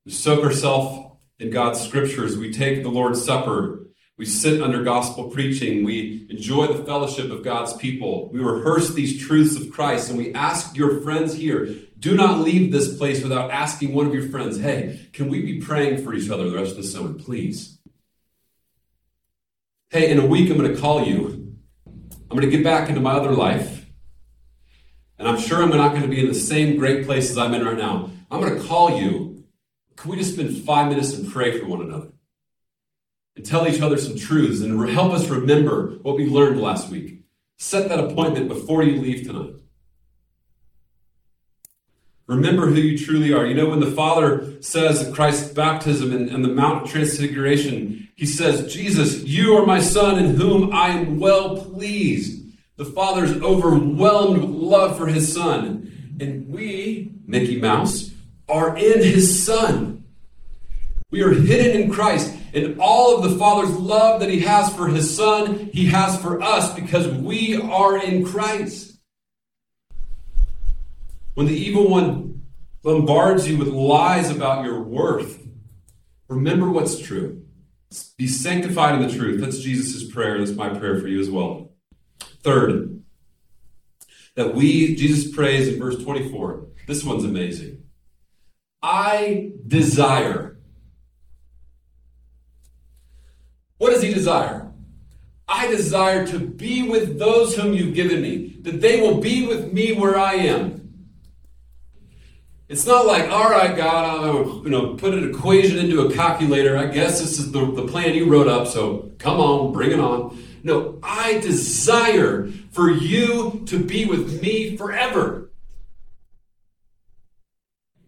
We 0.05 0.13
soak 0.13 0.43
ourselves 0.43 1.17
in 1.39 1.49
God's 1.49 1.81
scriptures. 1.81 2.37
We 2.37 2.53
take 2.53 2.83
the 2.83 2.89
Lord's 2.89 3.23
Supper. 3.23 3.87
We 4.17 4.25
sit 4.25 4.61
under 4.61 4.83
gospel 4.83 5.29
preaching. 5.29 5.83
We 5.83 6.27
enjoy 6.29 6.67
the 6.67 6.83
fellowship 6.85 7.31
of 7.31 7.43
God's 7.43 7.73
people. 7.73 8.29
We 8.31 8.39
rehearse 8.39 8.93
these 8.93 9.19
truths 9.23 9.55
of 9.55 9.71
Christ 9.71 10.09
and 10.09 10.17
we 10.17 10.33
ask 10.33 10.75
your 10.75 11.01
friends 11.01 11.33
here, 11.33 11.75
do 12.01 12.15
not 12.15 12.39
leave 12.39 12.71
this 12.71 12.97
place 12.97 13.23
without 13.23 13.51
asking 13.51 13.93
one 13.93 14.07
of 14.07 14.13
your 14.13 14.27
friends, 14.29 14.59
hey, 14.59 15.07
can 15.13 15.29
we 15.29 15.41
be 15.41 15.61
praying 15.61 16.03
for 16.03 16.13
each 16.13 16.29
other 16.29 16.49
the 16.49 16.57
rest 16.57 16.71
of 16.71 16.77
the 16.77 16.83
summer, 16.83 17.13
please? 17.13 17.77
Hey, 19.91 20.11
in 20.11 20.19
a 20.19 20.25
week 20.25 20.49
I'm 20.49 20.57
going 20.57 20.73
to 20.73 20.81
call 20.81 21.05
you. 21.05 21.55
I'm 22.29 22.37
going 22.37 22.49
to 22.49 22.57
get 22.57 22.63
back 22.63 22.89
into 22.89 23.01
my 23.01 23.11
other 23.11 23.31
life. 23.31 23.85
And 25.19 25.27
I'm 25.27 25.39
sure 25.39 25.61
I'm 25.61 25.69
not 25.69 25.91
going 25.91 26.01
to 26.01 26.07
be 26.07 26.19
in 26.19 26.27
the 26.27 26.33
same 26.33 26.77
great 26.77 27.05
place 27.05 27.29
as 27.29 27.37
I'm 27.37 27.53
in 27.53 27.63
right 27.63 27.77
now. 27.77 28.09
I'm 28.31 28.41
going 28.41 28.59
to 28.59 28.67
call 28.67 28.99
you 28.99 29.31
can 30.01 30.09
we 30.09 30.17
just 30.17 30.33
spend 30.33 30.57
five 30.63 30.89
minutes 30.89 31.13
and 31.13 31.31
pray 31.31 31.59
for 31.59 31.67
one 31.67 31.81
another? 31.81 32.07
And 33.35 33.45
tell 33.45 33.67
each 33.67 33.81
other 33.81 33.97
some 33.97 34.17
truths 34.17 34.61
and 34.61 34.89
help 34.89 35.13
us 35.13 35.29
remember 35.29 35.99
what 36.01 36.15
we 36.15 36.25
learned 36.25 36.59
last 36.59 36.89
week. 36.89 37.23
Set 37.59 37.87
that 37.89 37.99
appointment 37.99 38.47
before 38.47 38.81
you 38.81 38.99
leave 38.99 39.27
tonight. 39.27 39.60
Remember 42.31 42.67
who 42.67 42.79
you 42.79 42.97
truly 42.97 43.33
are. 43.33 43.45
You 43.45 43.53
know, 43.53 43.69
when 43.69 43.81
the 43.81 43.91
Father 43.91 44.61
says 44.61 45.05
at 45.05 45.13
Christ's 45.13 45.51
baptism 45.51 46.13
and, 46.13 46.29
and 46.29 46.45
the 46.45 46.49
Mount 46.49 46.83
of 46.83 46.89
Transfiguration, 46.89 48.07
he 48.15 48.25
says, 48.25 48.73
Jesus, 48.73 49.21
you 49.25 49.57
are 49.57 49.65
my 49.65 49.81
Son 49.81 50.17
in 50.17 50.35
whom 50.35 50.73
I 50.73 50.91
am 50.91 51.19
well 51.19 51.57
pleased. 51.57 52.41
The 52.77 52.85
Father's 52.85 53.33
overwhelmed 53.41 54.39
with 54.41 54.49
love 54.49 54.97
for 54.97 55.07
his 55.07 55.33
Son. 55.33 56.15
And 56.21 56.47
we, 56.47 57.11
Mickey 57.25 57.59
Mouse, 57.59 58.11
are 58.47 58.77
in 58.77 59.03
his 59.03 59.43
Son. 59.43 60.05
We 61.09 61.23
are 61.23 61.33
hidden 61.33 61.81
in 61.81 61.91
Christ. 61.91 62.33
And 62.53 62.79
all 62.79 63.17
of 63.17 63.29
the 63.29 63.37
Father's 63.37 63.75
love 63.75 64.21
that 64.21 64.29
he 64.29 64.39
has 64.39 64.73
for 64.73 64.87
his 64.87 65.13
Son, 65.13 65.69
he 65.73 65.87
has 65.87 66.17
for 66.21 66.41
us 66.41 66.73
because 66.75 67.09
we 67.09 67.57
are 67.57 67.97
in 67.97 68.25
Christ. 68.25 68.90
When 71.33 71.47
the 71.47 71.55
evil 71.55 71.89
one 71.89 72.43
bombards 72.83 73.47
you 73.47 73.57
with 73.57 73.69
lies 73.69 74.29
about 74.29 74.65
your 74.65 74.81
worth, 74.81 75.47
remember 76.27 76.69
what's 76.69 76.99
true. 76.99 77.43
Be 78.17 78.27
sanctified 78.27 78.95
in 78.95 79.07
the 79.07 79.13
truth. 79.13 79.41
That's 79.41 79.59
Jesus' 79.59 80.09
prayer. 80.11 80.39
That's 80.39 80.51
my 80.51 80.69
prayer 80.69 80.99
for 80.99 81.07
you 81.07 81.19
as 81.19 81.29
well. 81.29 81.71
Third, 82.43 83.03
that 84.35 84.55
we, 84.55 84.95
Jesus 84.95 85.33
prays 85.33 85.67
in 85.67 85.79
verse 85.79 86.01
24. 86.01 86.67
This 86.87 87.03
one's 87.03 87.25
amazing. 87.25 87.83
I 88.81 89.51
desire. 89.67 90.57
What 93.77 93.91
does 93.91 94.01
he 94.01 94.13
desire? 94.13 94.71
I 95.47 95.67
desire 95.67 96.25
to 96.27 96.39
be 96.39 96.87
with 96.89 97.19
those 97.19 97.55
whom 97.55 97.73
you've 97.73 97.93
given 97.93 98.21
me, 98.21 98.57
that 98.61 98.79
they 98.79 99.01
will 99.01 99.19
be 99.19 99.45
with 99.45 99.73
me 99.73 99.91
where 99.93 100.17
I 100.17 100.35
am. 100.35 100.80
It's 102.71 102.85
not 102.85 103.05
like, 103.05 103.29
all 103.29 103.49
right, 103.49 103.75
God, 103.75 104.23
I'll 104.23 104.63
you 104.63 104.69
know, 104.69 104.93
put 104.93 105.13
an 105.13 105.29
equation 105.29 105.77
into 105.77 106.07
a 106.07 106.13
calculator. 106.13 106.77
I 106.77 106.85
guess 106.85 107.19
this 107.19 107.37
is 107.37 107.51
the, 107.51 107.65
the 107.69 107.85
plan 107.85 108.13
you 108.13 108.29
wrote 108.29 108.47
up, 108.47 108.65
so 108.65 109.11
come 109.19 109.41
on, 109.41 109.73
bring 109.73 109.91
it 109.91 109.99
on. 109.99 110.41
No, 110.63 110.97
I 111.03 111.39
desire 111.39 112.49
for 112.71 112.89
you 112.89 113.63
to 113.65 113.77
be 113.77 114.05
with 114.05 114.41
me 114.41 114.77
forever. 114.77 115.51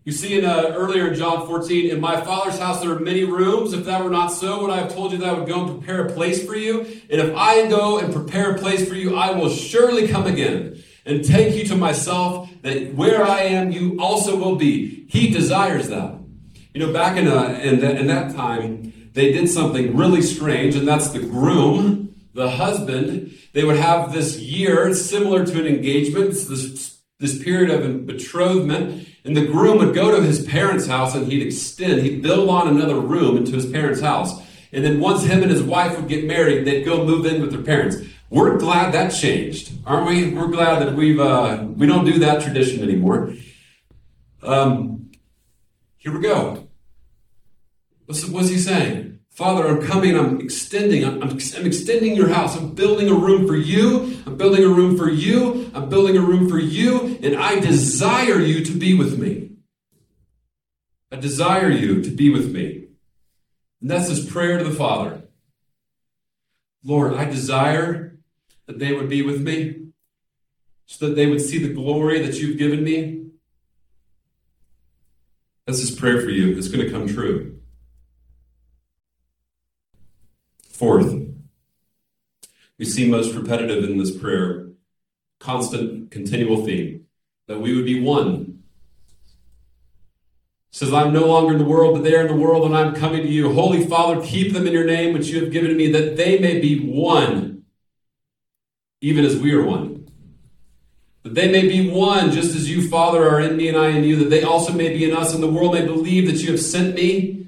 You 0.06 0.14
see 0.14 0.40
in 0.40 0.46
uh, 0.46 0.72
earlier 0.74 1.10
in 1.10 1.16
John 1.16 1.46
14, 1.46 1.92
in 1.92 2.00
my 2.00 2.22
Father's 2.22 2.58
house 2.58 2.80
there 2.80 2.92
are 2.94 3.00
many 3.00 3.26
rooms. 3.26 3.74
If 3.74 3.84
that 3.84 4.02
were 4.02 4.10
not 4.10 4.28
so, 4.28 4.62
would 4.62 4.70
I 4.70 4.78
have 4.78 4.94
told 4.94 5.12
you 5.12 5.18
that 5.18 5.28
I 5.28 5.34
would 5.34 5.48
go 5.48 5.66
and 5.66 5.78
prepare 5.78 6.08
a 6.08 6.14
place 6.14 6.46
for 6.46 6.56
you? 6.56 6.80
And 7.10 7.20
if 7.20 7.36
I 7.36 7.68
go 7.68 8.00
and 8.00 8.14
prepare 8.14 8.56
a 8.56 8.60
place 8.60 8.88
for 8.88 8.96
you, 8.96 9.18
I 9.18 9.32
will 9.32 9.50
surely 9.50 10.08
come 10.08 10.26
again 10.26 10.82
and 11.06 11.24
take 11.24 11.56
you 11.56 11.66
to 11.66 11.76
myself, 11.76 12.50
that 12.62 12.94
where 12.94 13.24
I 13.24 13.42
am, 13.42 13.72
you 13.72 14.00
also 14.00 14.36
will 14.36 14.56
be. 14.56 15.06
He 15.10 15.30
desires 15.30 15.90
that. 15.90 16.16
You 16.74 16.86
know, 16.86 16.94
back 16.94 17.18
in, 17.18 17.28
uh, 17.28 17.60
in, 17.62 17.80
the, 17.80 18.00
in 18.00 18.08
that 18.08 18.36
time, 18.36 18.94
they 19.14 19.32
did 19.32 19.50
something 19.50 19.96
really 19.96 20.22
strange, 20.22 20.76
and 20.76 20.88
that's 20.88 21.10
the 21.10 21.20
groom, 21.20 22.16
the 22.34 22.50
husband. 22.50 23.38
They 23.54 23.64
would 23.64 23.78
have 23.78 24.14
this 24.14 24.40
year 24.40 24.94
similar 24.94 25.46
to 25.46 25.60
an 25.60 25.68
engagement, 25.68 26.32
this, 26.32 26.98
this 27.20 27.44
period 27.44 27.70
of 27.70 28.08
betrothment 28.08 29.08
and 29.26 29.38
the 29.38 29.46
groom 29.46 29.78
would 29.78 29.96
go 29.96 30.16
to 30.16 30.22
his 30.22 30.46
parents' 30.46 30.86
house 30.86 31.16
and 31.16 31.32
he'd 31.32 31.46
extend, 31.46 32.02
he'd 32.02 32.22
build 32.22 32.50
on 32.50 32.68
another 32.68 33.00
room 33.00 33.38
into 33.38 33.54
his 33.54 33.66
parents' 33.66 34.02
house. 34.02 34.42
And 34.74 34.84
then 34.84 35.00
once 35.00 35.24
him 35.24 35.42
and 35.42 35.52
his 35.52 35.64
wife 35.64 35.96
would 35.98 36.10
get 36.10 36.26
married, 36.26 36.66
they'd 36.66 36.84
go 36.84 37.06
move 37.06 37.26
in 37.26 37.42
with 37.42 37.52
their 37.52 37.62
parents. 37.62 37.98
We're 38.30 38.58
glad 38.58 38.94
that 38.94 39.10
changed, 39.10 39.74
aren't 39.86 40.08
we? 40.08 40.30
We're 40.30 40.48
glad 40.48 40.80
that 40.80 40.96
we've 40.96 41.20
uh, 41.20 41.66
we 41.76 41.86
don't 41.86 42.06
do 42.06 42.20
that 42.20 42.42
tradition 42.42 42.82
anymore. 42.82 43.34
Um, 44.42 45.12
here 45.98 46.12
we 46.12 46.22
go. 46.22 46.68
What's, 48.06 48.28
what's 48.28 48.50
he 48.50 48.58
saying? 48.58 49.20
Father, 49.32 49.68
I'm 49.68 49.82
coming, 49.82 50.16
I'm 50.16 50.42
extending, 50.42 51.04
I'm, 51.04 51.24
I'm, 51.24 51.30
I'm, 51.32 51.66
extending 51.66 52.16
your 52.16 52.28
house. 52.28 52.56
I'm 52.56 52.76
building 52.76 53.10
a 53.10 53.16
room 53.16 53.48
for 53.48 53.56
you. 53.56 54.22
I'm 54.28 54.38
building 54.38 54.64
a 54.64 54.68
room 54.68 54.96
for 54.96 55.10
you. 55.10 55.72
I'm 55.74 55.90
building 55.90 56.18
a 56.18 56.22
room 56.22 56.50
for 56.50 56.60
you. 56.60 57.18
And 57.24 57.38
I 57.38 57.60
desire 57.60 58.40
you 58.40 58.64
to 58.64 58.72
be 58.72 58.96
with 58.96 59.18
me. 59.18 59.52
I 61.12 61.16
desire 61.16 61.72
you 61.72 62.04
to 62.04 62.12
be 62.12 62.30
with 62.30 62.52
me. 62.54 62.88
And 63.82 63.90
that's 63.90 64.10
his 64.10 64.24
prayer 64.24 64.60
to 64.60 64.64
the 64.64 64.76
Father. 64.76 65.24
Lord, 66.84 67.16
I 67.16 67.26
desire 67.26 68.03
that 68.66 68.80
they 68.80 68.94
would 68.94 69.10
be 69.10 69.22
with 69.22 69.42
me 69.42 69.88
so 70.86 71.08
that 71.08 71.16
they 71.16 71.28
would 71.28 71.42
see 71.42 71.58
the 71.58 71.74
glory 71.74 72.22
that 72.26 72.40
you've 72.40 72.58
given 72.58 72.84
me. 72.84 73.28
That's 75.66 75.80
his 75.80 75.92
prayer 75.92 76.22
for 76.22 76.30
you. 76.30 76.58
It's 76.58 76.68
going 76.68 76.86
to 76.86 76.92
come 76.92 77.08
true. 77.08 77.60
Fourth, 80.70 81.14
we 82.78 82.86
see 82.86 83.10
most 83.10 83.34
repetitive 83.34 83.84
in 83.84 83.98
this 83.98 84.16
prayer, 84.16 84.70
constant, 85.40 86.12
continual 86.12 86.66
theme, 86.66 87.06
that 87.48 87.62
we 87.62 87.76
would 87.76 87.86
be 87.86 88.02
one. 88.02 88.64
It 90.72 90.76
says, 90.76 90.92
I'm 90.92 91.14
no 91.14 91.28
longer 91.28 91.54
in 91.54 91.60
the 91.60 91.66
world, 91.66 91.94
but 91.94 92.04
they 92.04 92.16
are 92.16 92.22
in 92.22 92.28
the 92.28 92.34
world, 92.34 92.66
and 92.66 92.76
I'm 92.76 92.96
coming 92.96 93.22
to 93.22 93.30
you. 93.30 93.54
Holy 93.54 93.86
Father, 93.86 94.22
keep 94.22 94.52
them 94.52 94.66
in 94.66 94.74
your 94.74 94.86
name, 94.86 95.14
which 95.14 95.28
you 95.28 95.42
have 95.42 95.54
given 95.54 95.70
to 95.70 95.76
me, 95.76 95.92
that 95.92 96.18
they 96.18 96.40
may 96.40 96.60
be 96.60 96.80
one, 96.80 97.53
even 99.04 99.26
as 99.26 99.36
we 99.36 99.52
are 99.52 99.66
one. 99.66 100.08
That 101.24 101.36
they 101.36 101.52
may 101.52 101.68
be 101.68 101.90
one, 101.90 102.32
just 102.32 102.56
as 102.56 102.72
you, 102.72 102.88
Father, 102.88 103.28
are 103.28 103.42
in 103.42 103.58
me 103.58 103.68
and 103.68 103.78
I 103.78 103.90
in 103.90 104.06
you, 104.06 104.16
that 104.16 104.30
they 104.30 104.44
also 104.44 104.72
may 104.72 104.94
be 104.94 105.04
in 105.04 105.16
us, 105.16 105.34
and 105.34 105.44
the 105.44 105.52
world 105.52 105.74
may 105.74 105.86
believe 105.86 106.26
that 106.28 106.42
you 106.42 106.52
have 106.52 106.62
sent 106.62 106.96
me. 106.96 107.48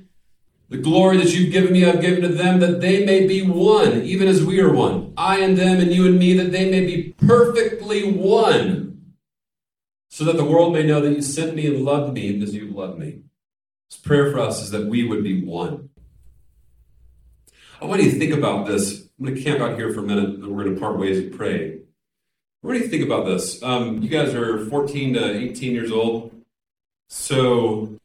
The 0.68 0.78
glory 0.78 1.16
that 1.16 1.34
you've 1.34 1.54
given 1.54 1.72
me, 1.72 1.86
I've 1.86 2.02
given 2.02 2.24
to 2.24 2.28
them, 2.28 2.60
that 2.60 2.82
they 2.82 3.06
may 3.06 3.26
be 3.26 3.42
one, 3.42 4.02
even 4.02 4.28
as 4.28 4.44
we 4.44 4.60
are 4.60 4.72
one. 4.72 5.14
I 5.16 5.40
and 5.40 5.58
them, 5.58 5.80
and 5.80 5.94
you 5.94 6.06
and 6.06 6.20
me, 6.20 6.34
that 6.34 6.52
they 6.52 6.70
may 6.70 6.86
be 6.86 7.16
perfectly 7.26 8.12
one, 8.12 9.14
so 10.10 10.26
that 10.26 10.36
the 10.36 10.44
world 10.44 10.74
may 10.74 10.84
know 10.84 11.00
that 11.00 11.14
you 11.14 11.22
sent 11.22 11.56
me 11.56 11.68
and 11.68 11.86
loved 11.86 12.14
me 12.14 12.44
as 12.44 12.54
you 12.54 12.70
loved 12.70 13.00
me. 13.00 13.20
His 13.90 13.98
prayer 13.98 14.30
for 14.30 14.40
us 14.40 14.62
is 14.62 14.72
that 14.72 14.88
we 14.88 15.08
would 15.08 15.24
be 15.24 15.42
one. 15.42 15.90
I 17.82 17.86
want 17.86 18.04
you 18.04 18.12
to 18.12 18.20
think 18.20 18.34
about 18.34 18.68
this. 18.68 19.05
I'm 19.18 19.26
going 19.26 19.36
to 19.36 19.44
camp 19.44 19.62
out 19.62 19.78
here 19.78 19.94
for 19.94 20.02
a 20.02 20.04
minute 20.04 20.30
and 20.30 20.48
we're 20.48 20.64
going 20.64 20.76
to 20.76 20.82
part 20.82 20.98
ways 20.98 21.20
and 21.20 21.36
pray. 21.36 21.80
What 22.62 22.74
do 22.74 22.80
you 22.80 22.88
think 22.88 23.04
about 23.04 23.26
this? 23.26 23.62
Um, 23.64 24.02
you 24.02 24.10
guys 24.10 24.34
are 24.34 24.66
14 24.66 25.14
to 25.14 25.38
18 25.38 25.74
years 25.74 25.92
old. 25.92 26.36
So 27.08 27.98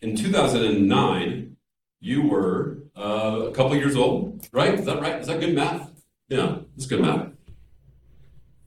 in 0.00 0.16
2009, 0.16 1.56
you 2.00 2.22
were 2.22 2.78
uh, 2.96 3.46
a 3.48 3.52
couple 3.52 3.76
years 3.76 3.96
old, 3.96 4.46
right? 4.52 4.74
Is 4.74 4.86
that 4.86 5.02
right? 5.02 5.20
Is 5.20 5.26
that 5.26 5.40
good 5.40 5.54
math? 5.54 5.90
Yeah, 6.28 6.58
it's 6.76 6.86
good 6.86 7.00
math. 7.00 7.28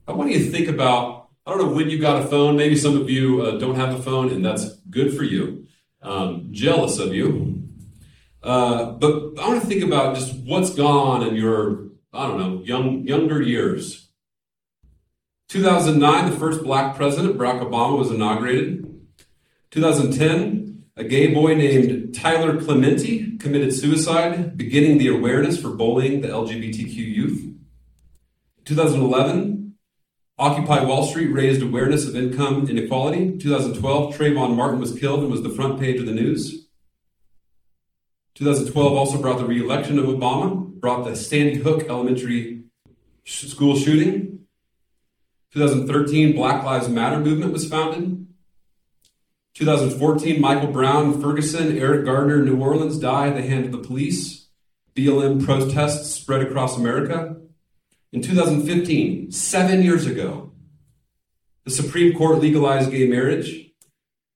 I 0.06 0.12
want 0.12 0.30
you 0.30 0.38
to 0.38 0.50
think 0.50 0.68
about, 0.68 1.28
I 1.46 1.50
don't 1.50 1.58
know 1.58 1.72
when 1.72 1.90
you 1.90 1.98
got 1.98 2.22
a 2.22 2.26
phone. 2.26 2.56
Maybe 2.56 2.76
some 2.76 2.96
of 3.00 3.10
you 3.10 3.42
uh, 3.42 3.58
don't 3.58 3.76
have 3.76 3.98
a 3.98 4.02
phone, 4.02 4.30
and 4.30 4.44
that's 4.44 4.76
good 4.90 5.16
for 5.16 5.24
you. 5.24 5.66
Um, 6.02 6.48
jealous 6.52 6.98
of 6.98 7.14
you. 7.14 7.47
Uh, 8.42 8.92
but 8.92 9.34
I 9.40 9.48
want 9.48 9.60
to 9.60 9.66
think 9.66 9.82
about 9.82 10.14
just 10.14 10.34
what's 10.44 10.74
gone 10.74 11.26
in 11.26 11.34
your, 11.34 11.88
I 12.12 12.26
don't 12.26 12.38
know, 12.38 12.62
young 12.64 13.06
younger 13.06 13.42
years. 13.42 14.08
2009, 15.48 16.30
the 16.30 16.36
first 16.36 16.62
black 16.62 16.94
president, 16.94 17.38
Barack 17.38 17.62
Obama, 17.62 17.98
was 17.98 18.10
inaugurated. 18.10 18.84
2010, 19.70 20.84
a 20.96 21.04
gay 21.04 21.32
boy 21.32 21.54
named 21.54 22.14
Tyler 22.14 22.60
Clementi 22.60 23.38
committed 23.38 23.72
suicide, 23.72 24.56
beginning 24.56 24.98
the 24.98 25.08
awareness 25.08 25.60
for 25.60 25.70
bullying 25.70 26.20
the 26.20 26.28
LGBTQ 26.28 26.96
youth. 26.96 27.54
2011, 28.66 29.74
Occupy 30.38 30.84
Wall 30.84 31.04
Street 31.04 31.32
raised 31.32 31.62
awareness 31.62 32.06
of 32.06 32.14
income 32.14 32.68
inequality. 32.68 33.38
2012, 33.38 34.14
Trayvon 34.14 34.54
Martin 34.54 34.78
was 34.78 34.98
killed 34.98 35.20
and 35.20 35.30
was 35.30 35.42
the 35.42 35.50
front 35.50 35.80
page 35.80 35.98
of 35.98 36.06
the 36.06 36.12
news. 36.12 36.67
2012 38.38 38.92
also 38.92 39.20
brought 39.20 39.38
the 39.38 39.44
re-election 39.44 39.98
of 39.98 40.04
Obama, 40.04 40.64
brought 40.64 41.04
the 41.04 41.16
Sandy 41.16 41.56
Hook 41.56 41.88
Elementary 41.88 42.62
school 43.24 43.76
shooting. 43.76 44.46
2013, 45.52 46.36
Black 46.36 46.62
Lives 46.62 46.88
Matter 46.88 47.18
movement 47.18 47.52
was 47.52 47.68
founded. 47.68 48.28
2014, 49.54 50.40
Michael 50.40 50.70
Brown, 50.70 51.20
Ferguson, 51.20 51.76
Eric 51.78 52.04
Gardner, 52.04 52.40
New 52.44 52.62
Orleans 52.62 53.00
die 53.00 53.26
at 53.26 53.34
the 53.34 53.42
hand 53.42 53.64
of 53.64 53.72
the 53.72 53.78
police. 53.78 54.46
BLM 54.94 55.44
protests 55.44 56.14
spread 56.14 56.42
across 56.42 56.78
America. 56.78 57.38
In 58.12 58.22
2015, 58.22 59.32
seven 59.32 59.82
years 59.82 60.06
ago, 60.06 60.52
the 61.64 61.72
Supreme 61.72 62.16
Court 62.16 62.38
legalized 62.38 62.92
gay 62.92 63.08
marriage. 63.08 63.72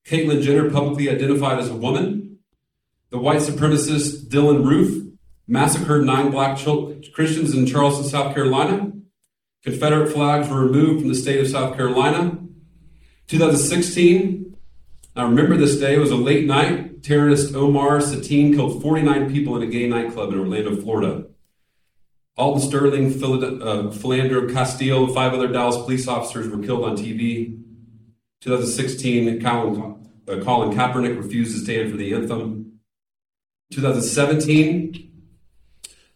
Caitlyn 0.05 0.41
Jenner 0.41 0.69
publicly 0.69 1.09
identified 1.09 1.59
as 1.59 1.69
a 1.69 1.73
woman. 1.73 2.22
The 3.13 3.19
white 3.19 3.41
supremacist 3.41 4.27
Dylann 4.29 4.65
Roof 4.65 5.07
massacred 5.47 6.03
nine 6.03 6.31
black 6.31 6.57
Christians 7.13 7.53
in 7.53 7.67
Charleston, 7.67 8.05
South 8.05 8.33
Carolina. 8.33 8.91
Confederate 9.63 10.11
flags 10.11 10.49
were 10.49 10.65
removed 10.65 11.01
from 11.01 11.09
the 11.09 11.15
state 11.15 11.39
of 11.39 11.47
South 11.47 11.75
Carolina. 11.75 12.39
2016, 13.27 14.57
I 15.15 15.23
remember 15.25 15.55
this 15.57 15.77
day. 15.77 15.93
It 15.93 15.99
was 15.99 16.09
a 16.09 16.15
late 16.15 16.47
night. 16.47 17.03
Terrorist 17.03 17.53
Omar 17.53 17.99
Mateen 17.99 18.55
killed 18.55 18.81
49 18.81 19.31
people 19.31 19.55
in 19.57 19.61
a 19.61 19.67
gay 19.67 19.87
nightclub 19.87 20.33
in 20.33 20.39
Orlando, 20.39 20.75
Florida. 20.75 21.27
Alton 22.35 22.67
Sterling, 22.67 23.09
uh, 23.13 23.91
Philando 23.93 24.51
Castile, 24.51 25.05
and 25.05 25.13
five 25.13 25.35
other 25.35 25.49
Dallas 25.49 25.75
police 25.75 26.07
officers 26.07 26.49
were 26.49 26.63
killed 26.63 26.83
on 26.83 26.97
TV. 26.97 27.61
2016, 28.41 29.39
Colin, 29.39 30.03
uh, 30.27 30.43
Colin 30.43 30.75
Kaepernick 30.75 31.15
refused 31.15 31.55
to 31.55 31.63
stand 31.63 31.91
for 31.91 31.97
the 31.97 32.15
anthem. 32.15 32.62
2017, 33.73 35.11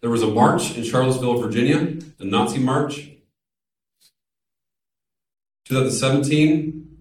there 0.02 0.10
was 0.10 0.22
a 0.22 0.28
march 0.28 0.78
in 0.78 0.84
Charlottesville, 0.84 1.42
Virginia, 1.42 1.98
a 2.20 2.24
Nazi 2.24 2.60
march. 2.60 3.10
2017, 5.66 6.98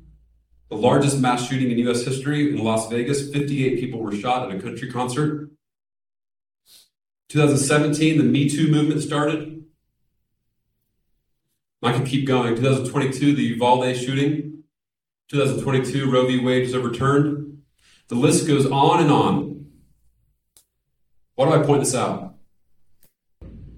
the 0.71 0.77
largest 0.77 1.21
mass 1.21 1.47
shooting 1.47 1.71
in 1.71 1.79
U.S. 1.81 2.05
history 2.05 2.51
in 2.51 2.59
Las 2.65 2.89
Vegas. 2.89 3.31
58 3.31 3.79
people 3.79 4.01
were 4.01 4.15
shot 4.15 4.51
at 4.51 4.57
a 4.57 4.61
country 4.61 4.91
concert. 4.91 5.51
2017, 7.29 8.19
the 8.19 8.25
Me 8.25 8.49
Too 8.49 8.69
movement 8.69 9.03
started. 9.03 9.65
I 11.83 11.93
can 11.93 12.05
keep 12.05 12.27
going. 12.27 12.57
2022, 12.57 13.37
the 13.37 13.43
Uvalde 13.43 13.97
shooting. 13.97 14.65
2022, 15.29 16.11
Roe 16.11 16.27
v. 16.27 16.45
Wade 16.45 16.63
was 16.63 16.75
overturned. 16.75 17.63
The 18.09 18.15
list 18.15 18.49
goes 18.49 18.67
on 18.67 19.03
and 19.03 19.13
on. 19.13 19.56
Why 21.37 21.47
do 21.47 21.53
I 21.53 21.65
point 21.65 21.85
this 21.85 21.95
out? 21.95 22.35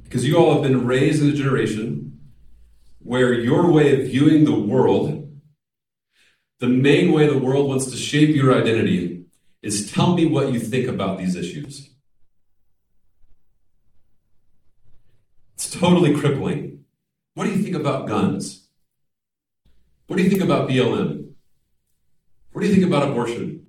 Because 0.04 0.26
you 0.26 0.36
all 0.38 0.54
have 0.54 0.62
been 0.62 0.86
raised 0.86 1.22
in 1.22 1.28
a 1.28 1.34
generation 1.34 2.18
where 3.00 3.34
your 3.34 3.70
way 3.70 4.00
of 4.00 4.08
viewing 4.08 4.44
the 4.44 4.58
world 4.58 5.18
the 6.60 6.68
main 6.68 7.12
way 7.12 7.26
the 7.26 7.38
world 7.38 7.68
wants 7.68 7.86
to 7.90 7.96
shape 7.96 8.34
your 8.34 8.52
identity 8.52 9.24
is 9.62 9.92
tell 9.92 10.14
me 10.14 10.26
what 10.26 10.52
you 10.52 10.58
think 10.58 10.88
about 10.88 11.18
these 11.18 11.36
issues. 11.36 11.90
It's 15.54 15.70
totally 15.70 16.14
crippling. 16.14 16.84
What 17.34 17.44
do 17.44 17.50
you 17.50 17.62
think 17.62 17.76
about 17.76 18.08
guns? 18.08 18.68
What 20.08 20.16
do 20.16 20.22
you 20.24 20.30
think 20.30 20.42
about 20.42 20.68
BLM? 20.68 21.32
What 22.52 22.62
do 22.62 22.66
you 22.66 22.74
think 22.74 22.86
about 22.86 23.08
abortion? 23.08 23.67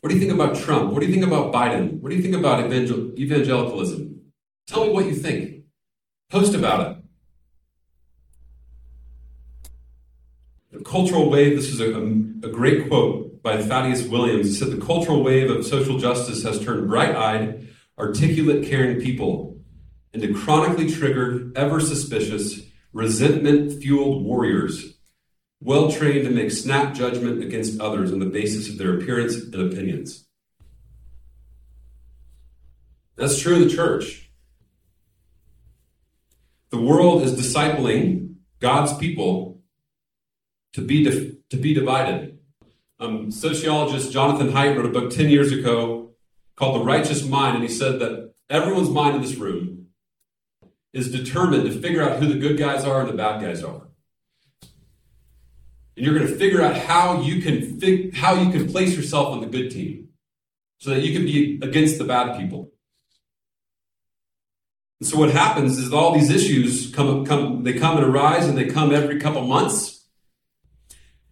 What 0.00 0.08
do 0.08 0.14
you 0.14 0.20
think 0.20 0.32
about 0.32 0.56
Trump? 0.56 0.92
What 0.92 1.00
do 1.00 1.06
you 1.06 1.12
think 1.12 1.26
about 1.26 1.52
Biden? 1.52 2.00
What 2.00 2.10
do 2.10 2.16
you 2.16 2.22
think 2.22 2.34
about 2.34 2.64
evangel- 2.64 3.12
evangelicalism? 3.18 4.20
Tell 4.66 4.86
me 4.86 4.92
what 4.92 5.04
you 5.04 5.14
think. 5.14 5.64
Post 6.30 6.54
about 6.54 6.80
it. 6.80 6.96
The 10.72 10.84
cultural 10.84 11.28
wave, 11.28 11.56
this 11.56 11.68
is 11.68 11.80
a, 11.80 11.92
a, 11.92 12.02
a 12.48 12.52
great 12.52 12.88
quote 12.88 13.42
by 13.42 13.60
Thaddeus 13.60 14.04
Williams. 14.04 14.46
He 14.46 14.52
said, 14.54 14.70
The 14.70 14.84
cultural 14.84 15.22
wave 15.22 15.50
of 15.50 15.66
social 15.66 15.98
justice 15.98 16.42
has 16.44 16.64
turned 16.64 16.88
bright 16.88 17.14
eyed, 17.14 17.68
articulate, 17.98 18.66
caring 18.66 19.00
people 19.00 19.58
into 20.12 20.32
chronically 20.32 20.90
triggered, 20.90 21.56
ever 21.56 21.80
suspicious, 21.80 22.62
resentment 22.92 23.82
fueled 23.82 24.24
warriors, 24.24 24.94
well 25.60 25.92
trained 25.92 26.24
to 26.24 26.30
make 26.30 26.50
snap 26.50 26.94
judgment 26.94 27.42
against 27.42 27.80
others 27.80 28.12
on 28.12 28.18
the 28.18 28.26
basis 28.26 28.68
of 28.68 28.78
their 28.78 28.98
appearance 28.98 29.36
and 29.36 29.54
opinions. 29.54 30.26
That's 33.16 33.38
true 33.38 33.56
of 33.56 33.60
the 33.60 33.74
church. 33.76 34.30
The 36.70 36.80
world 36.80 37.22
is 37.22 37.34
discipling 37.34 38.36
God's 38.60 38.96
people 38.96 39.60
to 40.72 40.80
be, 40.80 41.04
to 41.50 41.56
be 41.56 41.74
divided. 41.74 42.38
Um, 42.98 43.30
sociologist 43.30 44.12
Jonathan 44.12 44.52
Haidt 44.52 44.76
wrote 44.76 44.86
a 44.86 44.88
book 44.88 45.10
10 45.10 45.28
years 45.28 45.52
ago 45.52 46.12
called 46.56 46.80
The 46.80 46.84
Righteous 46.84 47.26
Mind, 47.26 47.56
and 47.56 47.64
he 47.64 47.70
said 47.70 47.98
that 48.00 48.32
everyone's 48.48 48.90
mind 48.90 49.16
in 49.16 49.22
this 49.22 49.36
room 49.36 49.86
is 50.92 51.10
determined 51.10 51.64
to 51.64 51.80
figure 51.80 52.02
out 52.02 52.18
who 52.18 52.26
the 52.26 52.38
good 52.38 52.58
guys 52.58 52.84
are 52.84 53.00
and 53.00 53.08
the 53.08 53.14
bad 53.14 53.40
guys 53.40 53.62
are. 53.62 53.89
And 56.00 56.06
you're 56.06 56.18
going 56.18 56.32
to 56.32 56.34
figure 56.34 56.62
out 56.62 56.78
how 56.78 57.20
you 57.20 57.42
can 57.42 57.78
fig- 57.78 58.14
how 58.14 58.32
you 58.32 58.50
can 58.50 58.72
place 58.72 58.96
yourself 58.96 59.34
on 59.34 59.42
the 59.42 59.46
good 59.46 59.70
team 59.70 60.08
so 60.78 60.88
that 60.88 61.02
you 61.02 61.12
can 61.12 61.26
be 61.26 61.60
against 61.60 61.98
the 61.98 62.04
bad 62.04 62.38
people. 62.38 62.72
And 65.00 65.06
so 65.06 65.18
what 65.18 65.30
happens 65.30 65.76
is 65.76 65.92
all 65.92 66.14
these 66.14 66.30
issues 66.30 66.90
come, 66.90 67.26
come 67.26 67.64
they 67.64 67.74
come 67.74 67.98
and 67.98 68.06
arise 68.06 68.46
and 68.46 68.56
they 68.56 68.64
come 68.64 68.94
every 68.94 69.20
couple 69.20 69.42
months 69.42 70.06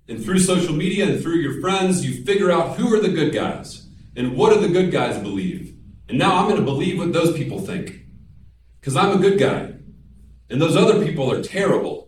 and 0.07 0.22
through 0.22 0.40
social 0.40 0.74
media 0.74 1.07
and 1.09 1.22
through 1.22 1.37
your 1.37 1.62
friends, 1.62 2.04
you 2.04 2.22
figure 2.22 2.50
out 2.50 2.76
who 2.76 2.94
are 2.94 3.00
the 3.00 3.09
good 3.09 3.33
guys 3.33 3.88
and 4.16 4.37
what 4.37 4.52
do 4.52 4.61
the 4.61 4.68
good 4.68 4.92
guys 4.92 5.16
believe. 5.16 5.78
And 6.11 6.18
now 6.18 6.37
I'm 6.37 6.44
going 6.44 6.61
to 6.61 6.62
believe 6.62 6.98
what 6.98 7.14
those 7.14 7.35
people 7.35 7.59
think 7.59 8.04
because 8.81 8.96
I'm 8.96 9.16
a 9.16 9.18
good 9.18 9.38
guy. 9.38 9.72
And 10.50 10.61
those 10.61 10.76
other 10.76 11.02
people 11.02 11.33
are 11.33 11.42
terrible. 11.42 12.08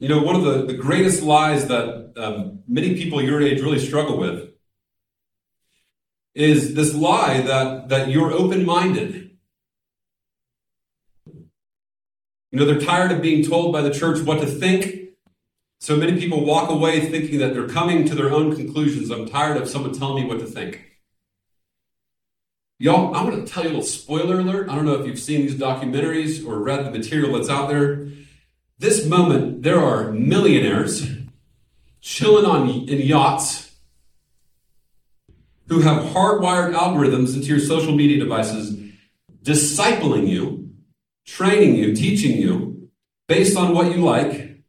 You 0.00 0.08
know, 0.08 0.22
one 0.22 0.34
of 0.34 0.42
the, 0.42 0.66
the 0.66 0.74
greatest 0.74 1.22
lies 1.22 1.68
that 1.68 2.12
um, 2.16 2.60
many 2.66 2.96
people 2.96 3.22
your 3.22 3.40
age 3.40 3.60
really 3.60 3.78
struggle 3.78 4.18
with 4.18 4.50
is 6.34 6.74
this 6.74 6.94
lie 6.94 7.40
that, 7.42 7.90
that 7.90 8.08
you're 8.08 8.32
open 8.32 8.64
minded 8.64 9.30
You 12.50 12.58
know, 12.58 12.64
they're 12.64 12.80
tired 12.80 13.12
of 13.12 13.22
being 13.22 13.48
told 13.48 13.72
by 13.72 13.80
the 13.80 13.94
church 13.94 14.24
what 14.24 14.40
to 14.40 14.46
think. 14.46 15.10
So 15.78 15.96
many 15.96 16.18
people 16.18 16.44
walk 16.44 16.68
away 16.68 17.08
thinking 17.08 17.38
that 17.38 17.54
they're 17.54 17.68
coming 17.68 18.04
to 18.06 18.14
their 18.14 18.32
own 18.32 18.54
conclusions. 18.56 19.10
I'm 19.10 19.28
tired 19.28 19.56
of 19.56 19.68
someone 19.68 19.92
telling 19.92 20.22
me 20.22 20.28
what 20.28 20.40
to 20.40 20.46
think. 20.46 20.84
Y'all, 22.78 23.14
I'm 23.14 23.26
going 23.26 23.44
to 23.44 23.50
tell 23.50 23.62
you 23.62 23.68
a 23.68 23.72
little 23.72 23.84
spoiler 23.84 24.40
alert. 24.40 24.68
I 24.68 24.74
don't 24.74 24.84
know 24.84 24.94
if 24.94 25.06
you've 25.06 25.18
seen 25.18 25.42
these 25.42 25.54
documentaries 25.54 26.44
or 26.44 26.58
read 26.58 26.84
the 26.84 26.90
material 26.90 27.34
that's 27.36 27.48
out 27.48 27.68
there. 27.68 28.08
This 28.80 29.04
moment, 29.04 29.62
there 29.62 29.78
are 29.78 30.10
millionaires 30.10 31.06
chilling 32.00 32.46
on 32.46 32.66
in 32.88 32.98
yachts 33.06 33.76
who 35.68 35.80
have 35.80 36.14
hardwired 36.14 36.74
algorithms 36.74 37.34
into 37.34 37.48
your 37.48 37.60
social 37.60 37.94
media 37.94 38.18
devices, 38.18 38.74
discipling 39.42 40.28
you, 40.28 40.70
training 41.26 41.74
you, 41.74 41.94
teaching 41.94 42.38
you 42.38 42.88
based 43.28 43.54
on 43.54 43.74
what 43.74 43.94
you 43.94 44.02
like. 44.02 44.62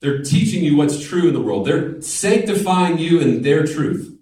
They're 0.00 0.24
teaching 0.24 0.64
you 0.64 0.76
what's 0.76 1.00
true 1.00 1.28
in 1.28 1.32
the 1.32 1.40
world. 1.40 1.64
They're 1.64 2.02
sanctifying 2.02 2.98
you 2.98 3.20
in 3.20 3.42
their 3.42 3.64
truth. 3.64 4.18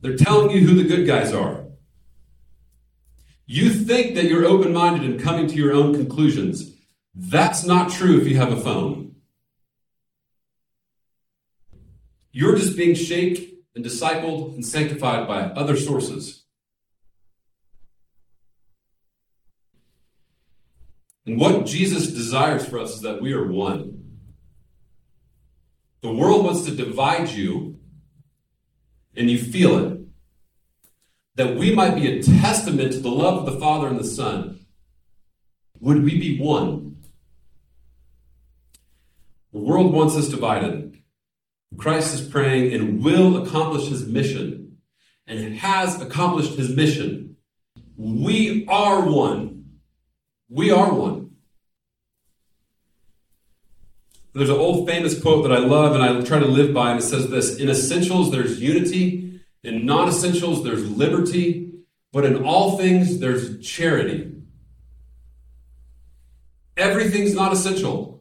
They're 0.00 0.16
telling 0.16 0.50
you 0.50 0.66
who 0.66 0.74
the 0.74 0.88
good 0.88 1.06
guys 1.06 1.32
are. 1.32 1.66
You 3.46 3.70
think 3.70 4.16
that 4.16 4.24
you're 4.24 4.44
open 4.44 4.72
minded 4.72 5.08
and 5.08 5.20
coming 5.20 5.46
to 5.46 5.54
your 5.54 5.72
own 5.72 5.94
conclusions. 5.94 6.71
That's 7.14 7.64
not 7.64 7.90
true 7.90 8.20
if 8.20 8.26
you 8.26 8.36
have 8.36 8.52
a 8.52 8.60
phone. 8.60 9.16
You're 12.32 12.56
just 12.56 12.76
being 12.76 12.94
shaped 12.94 13.40
and 13.74 13.84
discipled 13.84 14.54
and 14.54 14.64
sanctified 14.64 15.28
by 15.28 15.42
other 15.42 15.76
sources. 15.76 16.44
And 21.26 21.38
what 21.38 21.66
Jesus 21.66 22.08
desires 22.08 22.66
for 22.66 22.78
us 22.78 22.96
is 22.96 23.02
that 23.02 23.20
we 23.20 23.32
are 23.32 23.46
one. 23.46 24.18
The 26.00 26.12
world 26.12 26.44
wants 26.44 26.62
to 26.64 26.74
divide 26.74 27.28
you, 27.28 27.78
and 29.16 29.30
you 29.30 29.38
feel 29.38 29.78
it. 29.78 29.98
That 31.36 31.56
we 31.56 31.74
might 31.74 31.94
be 31.94 32.08
a 32.08 32.22
testament 32.22 32.92
to 32.92 32.98
the 32.98 33.10
love 33.10 33.38
of 33.38 33.46
the 33.46 33.60
Father 33.60 33.86
and 33.86 33.98
the 33.98 34.04
Son. 34.04 34.66
Would 35.78 36.02
we 36.02 36.18
be 36.18 36.40
one? 36.40 36.91
The 39.52 39.58
world 39.58 39.92
wants 39.92 40.16
us 40.16 40.28
divided. 40.28 40.98
Christ 41.76 42.14
is 42.14 42.26
praying 42.26 42.72
and 42.72 43.02
will 43.02 43.44
accomplish 43.44 43.88
his 43.88 44.06
mission 44.06 44.78
and 45.26 45.56
has 45.56 46.00
accomplished 46.00 46.54
his 46.54 46.74
mission. 46.74 47.36
We 47.96 48.66
are 48.66 49.02
one. 49.08 49.78
We 50.48 50.70
are 50.70 50.92
one. 50.92 51.30
There's 54.34 54.48
an 54.48 54.56
old 54.56 54.88
famous 54.88 55.20
quote 55.20 55.42
that 55.46 55.52
I 55.52 55.58
love 55.58 55.94
and 55.94 56.02
I 56.02 56.20
try 56.22 56.38
to 56.38 56.46
live 56.46 56.72
by, 56.72 56.90
and 56.90 57.00
it 57.00 57.02
says 57.02 57.28
this 57.28 57.56
In 57.56 57.68
essentials, 57.68 58.30
there's 58.30 58.60
unity. 58.60 59.40
In 59.62 59.86
non 59.86 60.08
essentials, 60.08 60.64
there's 60.64 60.88
liberty. 60.90 61.72
But 62.12 62.24
in 62.24 62.44
all 62.44 62.76
things, 62.76 63.18
there's 63.20 63.60
charity. 63.66 64.34
Everything's 66.76 67.34
not 67.34 67.52
essential. 67.52 68.11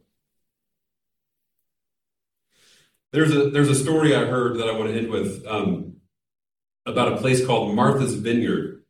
There's 3.11 3.35
a 3.35 3.49
there's 3.49 3.69
a 3.69 3.75
story 3.75 4.15
I 4.15 4.25
heard 4.25 4.57
that 4.57 4.69
I 4.69 4.77
want 4.77 4.89
to 4.89 4.97
end 4.97 5.09
with 5.09 5.45
um, 5.45 5.97
about 6.85 7.11
a 7.11 7.17
place 7.17 7.45
called 7.45 7.75
Martha's 7.75 8.15
Vineyard. 8.15 8.83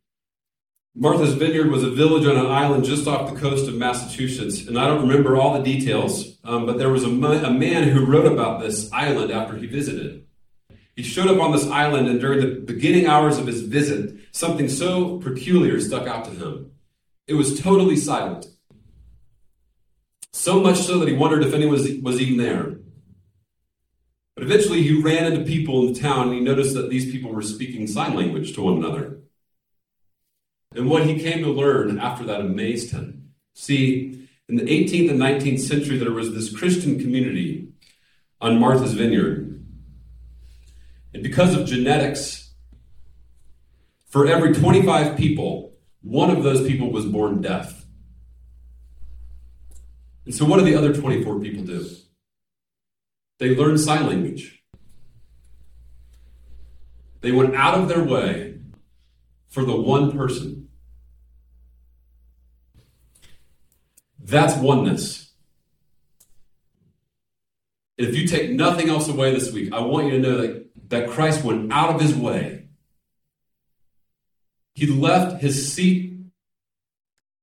Martha's 0.94 1.34
Vineyard 1.34 1.70
was 1.70 1.82
a 1.82 1.90
village 1.90 2.26
on 2.26 2.36
an 2.36 2.46
island 2.46 2.84
just 2.84 3.08
off 3.08 3.32
the 3.32 3.40
coast 3.40 3.66
of 3.66 3.74
Massachusetts, 3.74 4.68
and 4.68 4.78
I 4.78 4.86
don't 4.86 5.08
remember 5.08 5.36
all 5.36 5.54
the 5.54 5.64
details, 5.64 6.38
um, 6.44 6.66
but 6.66 6.76
there 6.78 6.90
was 6.90 7.02
a, 7.02 7.08
a 7.08 7.50
man 7.50 7.88
who 7.88 8.04
wrote 8.04 8.30
about 8.30 8.60
this 8.60 8.92
island 8.92 9.32
after 9.32 9.56
he 9.56 9.66
visited. 9.66 10.26
He 10.94 11.02
showed 11.02 11.28
up 11.28 11.40
on 11.40 11.52
this 11.52 11.66
island, 11.66 12.08
and 12.08 12.20
during 12.20 12.40
the 12.40 12.60
beginning 12.60 13.06
hours 13.06 13.38
of 13.38 13.46
his 13.46 13.62
visit, 13.62 14.18
something 14.32 14.68
so 14.68 15.18
peculiar 15.18 15.80
stuck 15.80 16.06
out 16.06 16.26
to 16.26 16.30
him. 16.30 16.72
It 17.26 17.34
was 17.34 17.58
totally 17.58 17.96
silent. 17.96 18.46
So 20.32 20.60
much 20.60 20.76
so 20.76 20.98
that 20.98 21.08
he 21.08 21.14
wondered 21.14 21.42
if 21.42 21.54
anyone 21.54 21.72
was, 21.72 21.90
was 22.02 22.20
even 22.20 22.36
there. 22.36 22.81
But 24.34 24.44
eventually 24.44 24.82
he 24.82 25.00
ran 25.00 25.32
into 25.32 25.44
people 25.44 25.86
in 25.86 25.92
the 25.92 26.00
town 26.00 26.28
and 26.28 26.34
he 26.34 26.40
noticed 26.40 26.74
that 26.74 26.88
these 26.88 27.10
people 27.10 27.32
were 27.32 27.42
speaking 27.42 27.86
sign 27.86 28.14
language 28.14 28.54
to 28.54 28.62
one 28.62 28.78
another. 28.78 29.20
And 30.74 30.88
what 30.88 31.06
he 31.06 31.20
came 31.20 31.44
to 31.44 31.50
learn 31.50 31.98
after 31.98 32.24
that 32.24 32.40
amazed 32.40 32.92
him. 32.92 33.30
See, 33.54 34.26
in 34.48 34.56
the 34.56 34.64
18th 34.64 35.10
and 35.10 35.20
19th 35.20 35.60
century, 35.60 35.98
there 35.98 36.12
was 36.12 36.32
this 36.32 36.54
Christian 36.54 36.98
community 36.98 37.68
on 38.40 38.58
Martha's 38.58 38.94
Vineyard. 38.94 39.64
And 41.12 41.22
because 41.22 41.54
of 41.54 41.66
genetics, 41.66 42.54
for 44.08 44.26
every 44.26 44.54
25 44.54 45.16
people, 45.16 45.74
one 46.02 46.30
of 46.30 46.42
those 46.42 46.66
people 46.66 46.90
was 46.90 47.04
born 47.04 47.40
deaf. 47.40 47.84
And 50.24 50.34
so, 50.34 50.44
what 50.44 50.58
do 50.58 50.64
the 50.64 50.74
other 50.74 50.94
24 50.94 51.40
people 51.40 51.64
do? 51.64 51.86
They 53.42 53.56
learned 53.56 53.80
sign 53.80 54.06
language. 54.06 54.62
They 57.22 57.32
went 57.32 57.56
out 57.56 57.76
of 57.76 57.88
their 57.88 58.04
way 58.04 58.60
for 59.48 59.64
the 59.64 59.74
one 59.74 60.16
person. 60.16 60.68
That's 64.20 64.56
oneness. 64.62 65.32
If 67.98 68.16
you 68.16 68.28
take 68.28 68.52
nothing 68.52 68.88
else 68.88 69.08
away 69.08 69.34
this 69.34 69.50
week, 69.50 69.72
I 69.72 69.80
want 69.80 70.06
you 70.06 70.12
to 70.12 70.18
know 70.20 70.40
that, 70.40 70.90
that 70.90 71.10
Christ 71.10 71.42
went 71.42 71.72
out 71.72 71.96
of 71.96 72.00
his 72.00 72.14
way. 72.14 72.68
He 74.76 74.86
left 74.86 75.42
his 75.42 75.72
seat 75.72 76.16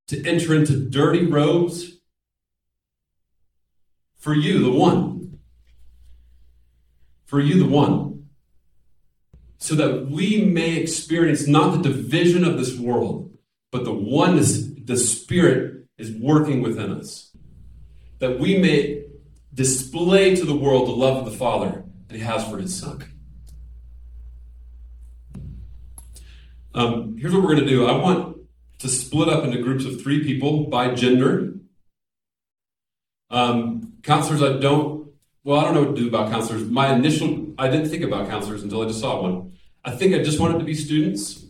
to 0.08 0.26
enter 0.26 0.56
into 0.56 0.90
dirty 0.90 1.26
robes 1.26 2.00
for 4.16 4.34
you, 4.34 4.64
the 4.64 4.72
one 4.72 5.19
for 7.30 7.40
you, 7.40 7.60
the 7.60 7.70
one, 7.70 8.28
so 9.60 9.76
that 9.76 10.10
we 10.10 10.44
may 10.44 10.78
experience 10.78 11.46
not 11.46 11.78
the 11.78 11.90
division 11.90 12.44
of 12.44 12.58
this 12.58 12.76
world, 12.76 13.38
but 13.72 13.84
the 13.84 13.94
oneness 13.94 14.66
the 14.84 14.98
Spirit 14.98 15.86
is 16.00 16.12
working 16.12 16.64
within 16.64 16.92
us. 16.92 17.38
That 18.18 18.40
we 18.40 18.58
may 18.58 19.04
display 19.54 20.36
to 20.38 20.44
the 20.44 20.56
world 20.56 20.88
the 20.88 20.94
love 20.94 21.18
of 21.18 21.32
the 21.32 21.38
Father 21.38 21.84
that 22.08 22.16
He 22.16 22.24
has 22.24 22.50
for 22.50 22.58
His 22.58 22.76
Son. 22.76 23.04
Um, 26.74 27.16
here's 27.20 27.32
what 27.32 27.44
we're 27.44 27.54
going 27.54 27.64
to 27.64 27.70
do 27.70 27.86
I 27.86 27.96
want 27.96 28.38
to 28.80 28.88
split 28.88 29.30
up 29.30 29.44
into 29.44 29.62
groups 29.62 29.86
of 29.86 30.02
three 30.02 30.24
people 30.24 30.66
by 30.66 30.96
gender. 30.96 31.54
Um, 33.30 33.94
counselors, 34.02 34.42
I 34.42 34.58
don't 34.58 34.99
well, 35.50 35.60
I 35.60 35.64
don't 35.64 35.74
know 35.74 35.82
what 35.82 35.96
to 35.96 36.02
do 36.04 36.08
about 36.08 36.30
counselors. 36.30 36.64
My 36.70 36.94
initial, 36.94 37.48
I 37.58 37.70
didn't 37.70 37.90
think 37.90 38.04
about 38.04 38.30
counselors 38.30 38.62
until 38.62 38.84
I 38.84 38.86
just 38.86 39.00
saw 39.00 39.20
one. 39.20 39.54
I 39.84 39.90
think 39.90 40.14
I 40.14 40.22
just 40.22 40.40
wanted 40.40 40.60
to 40.60 40.64
be 40.64 40.76
students. 40.76 41.44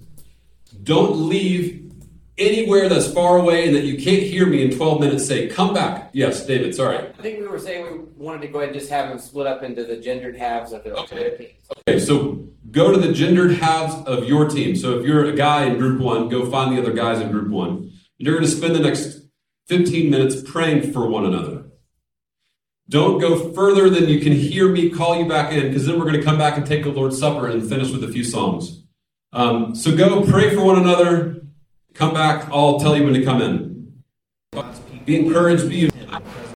Don't 0.84 1.28
leave 1.28 1.92
anywhere 2.38 2.88
that's 2.88 3.12
far 3.12 3.38
away 3.38 3.68
and 3.68 3.76
that 3.76 3.84
you 3.84 4.02
can't 4.02 4.24
hear 4.24 4.46
me 4.46 4.64
in 4.64 4.72
12 4.74 5.02
minutes 5.02 5.28
say, 5.28 5.48
come 5.48 5.74
back. 5.74 6.12
Yes, 6.14 6.46
David, 6.46 6.74
sorry. 6.74 6.98
I 6.98 7.22
think 7.22 7.40
we 7.40 7.48
were 7.48 7.60
saying 7.60 8.08
we 8.16 8.24
wanted 8.24 8.44
to 8.44 8.48
go 8.48 8.60
ahead 8.60 8.70
and 8.70 8.80
just 8.80 8.90
have 8.90 9.10
them 9.10 9.20
split 9.20 9.48
up 9.48 9.64
into 9.64 9.84
the 9.84 9.98
gendered 9.98 10.38
halves 10.38 10.72
of 10.72 10.86
their 10.86 10.94
okay. 10.94 11.36
teams. 11.36 11.52
Okay, 11.86 12.00
so 12.00 12.48
go 12.72 12.94
to 12.94 12.98
the 12.98 13.12
gendered 13.12 13.52
halves 13.52 13.96
of 14.08 14.24
your 14.24 14.48
team. 14.48 14.78
So 14.78 14.98
if 14.98 15.06
you're 15.06 15.26
a 15.26 15.36
guy 15.36 15.66
in 15.66 15.78
group 15.78 16.00
one, 16.00 16.30
go 16.30 16.50
find 16.50 16.74
the 16.74 16.82
other 16.82 16.94
guys 16.94 17.20
in 17.20 17.32
group 17.32 17.50
one. 17.50 17.70
And 17.70 17.92
You're 18.20 18.36
going 18.36 18.46
to 18.46 18.52
spend 18.52 18.76
the 18.76 18.80
next 18.80 19.24
15 19.68 20.10
minutes 20.10 20.42
praying 20.50 20.94
for 20.94 21.06
one 21.10 21.26
another. 21.26 21.59
Don't 22.90 23.20
go 23.20 23.54
further 23.54 23.88
than 23.90 24.10
you 24.10 24.20
can 24.20 24.34
hear 24.34 24.68
me 24.68 24.90
call 24.90 25.16
you 25.16 25.28
back 25.28 25.54
in, 25.54 25.68
because 25.68 25.86
then 25.86 26.00
we're 26.00 26.06
going 26.06 26.18
to 26.18 26.24
come 26.24 26.40
back 26.40 26.58
and 26.58 26.66
take 26.66 26.84
the 26.84 26.90
Lord's 26.90 27.20
Supper 27.20 27.48
and 27.48 27.68
finish 27.68 27.92
with 27.92 28.04
a 28.04 28.08
few 28.08 28.24
songs. 28.24 28.84
Um, 29.32 29.76
so 29.76 29.96
go 29.96 30.24
pray 30.24 30.56
for 30.56 30.66
one 30.66 30.80
another. 30.80 31.46
Come 31.94 32.14
back. 32.14 32.50
I'll 32.52 32.80
tell 32.80 32.98
you 32.98 33.04
when 33.04 33.14
to 33.14 33.24
come 33.24 33.42
in. 33.42 34.02
Be 35.06 35.20
encouraged. 35.20 35.70
Be 35.70 35.89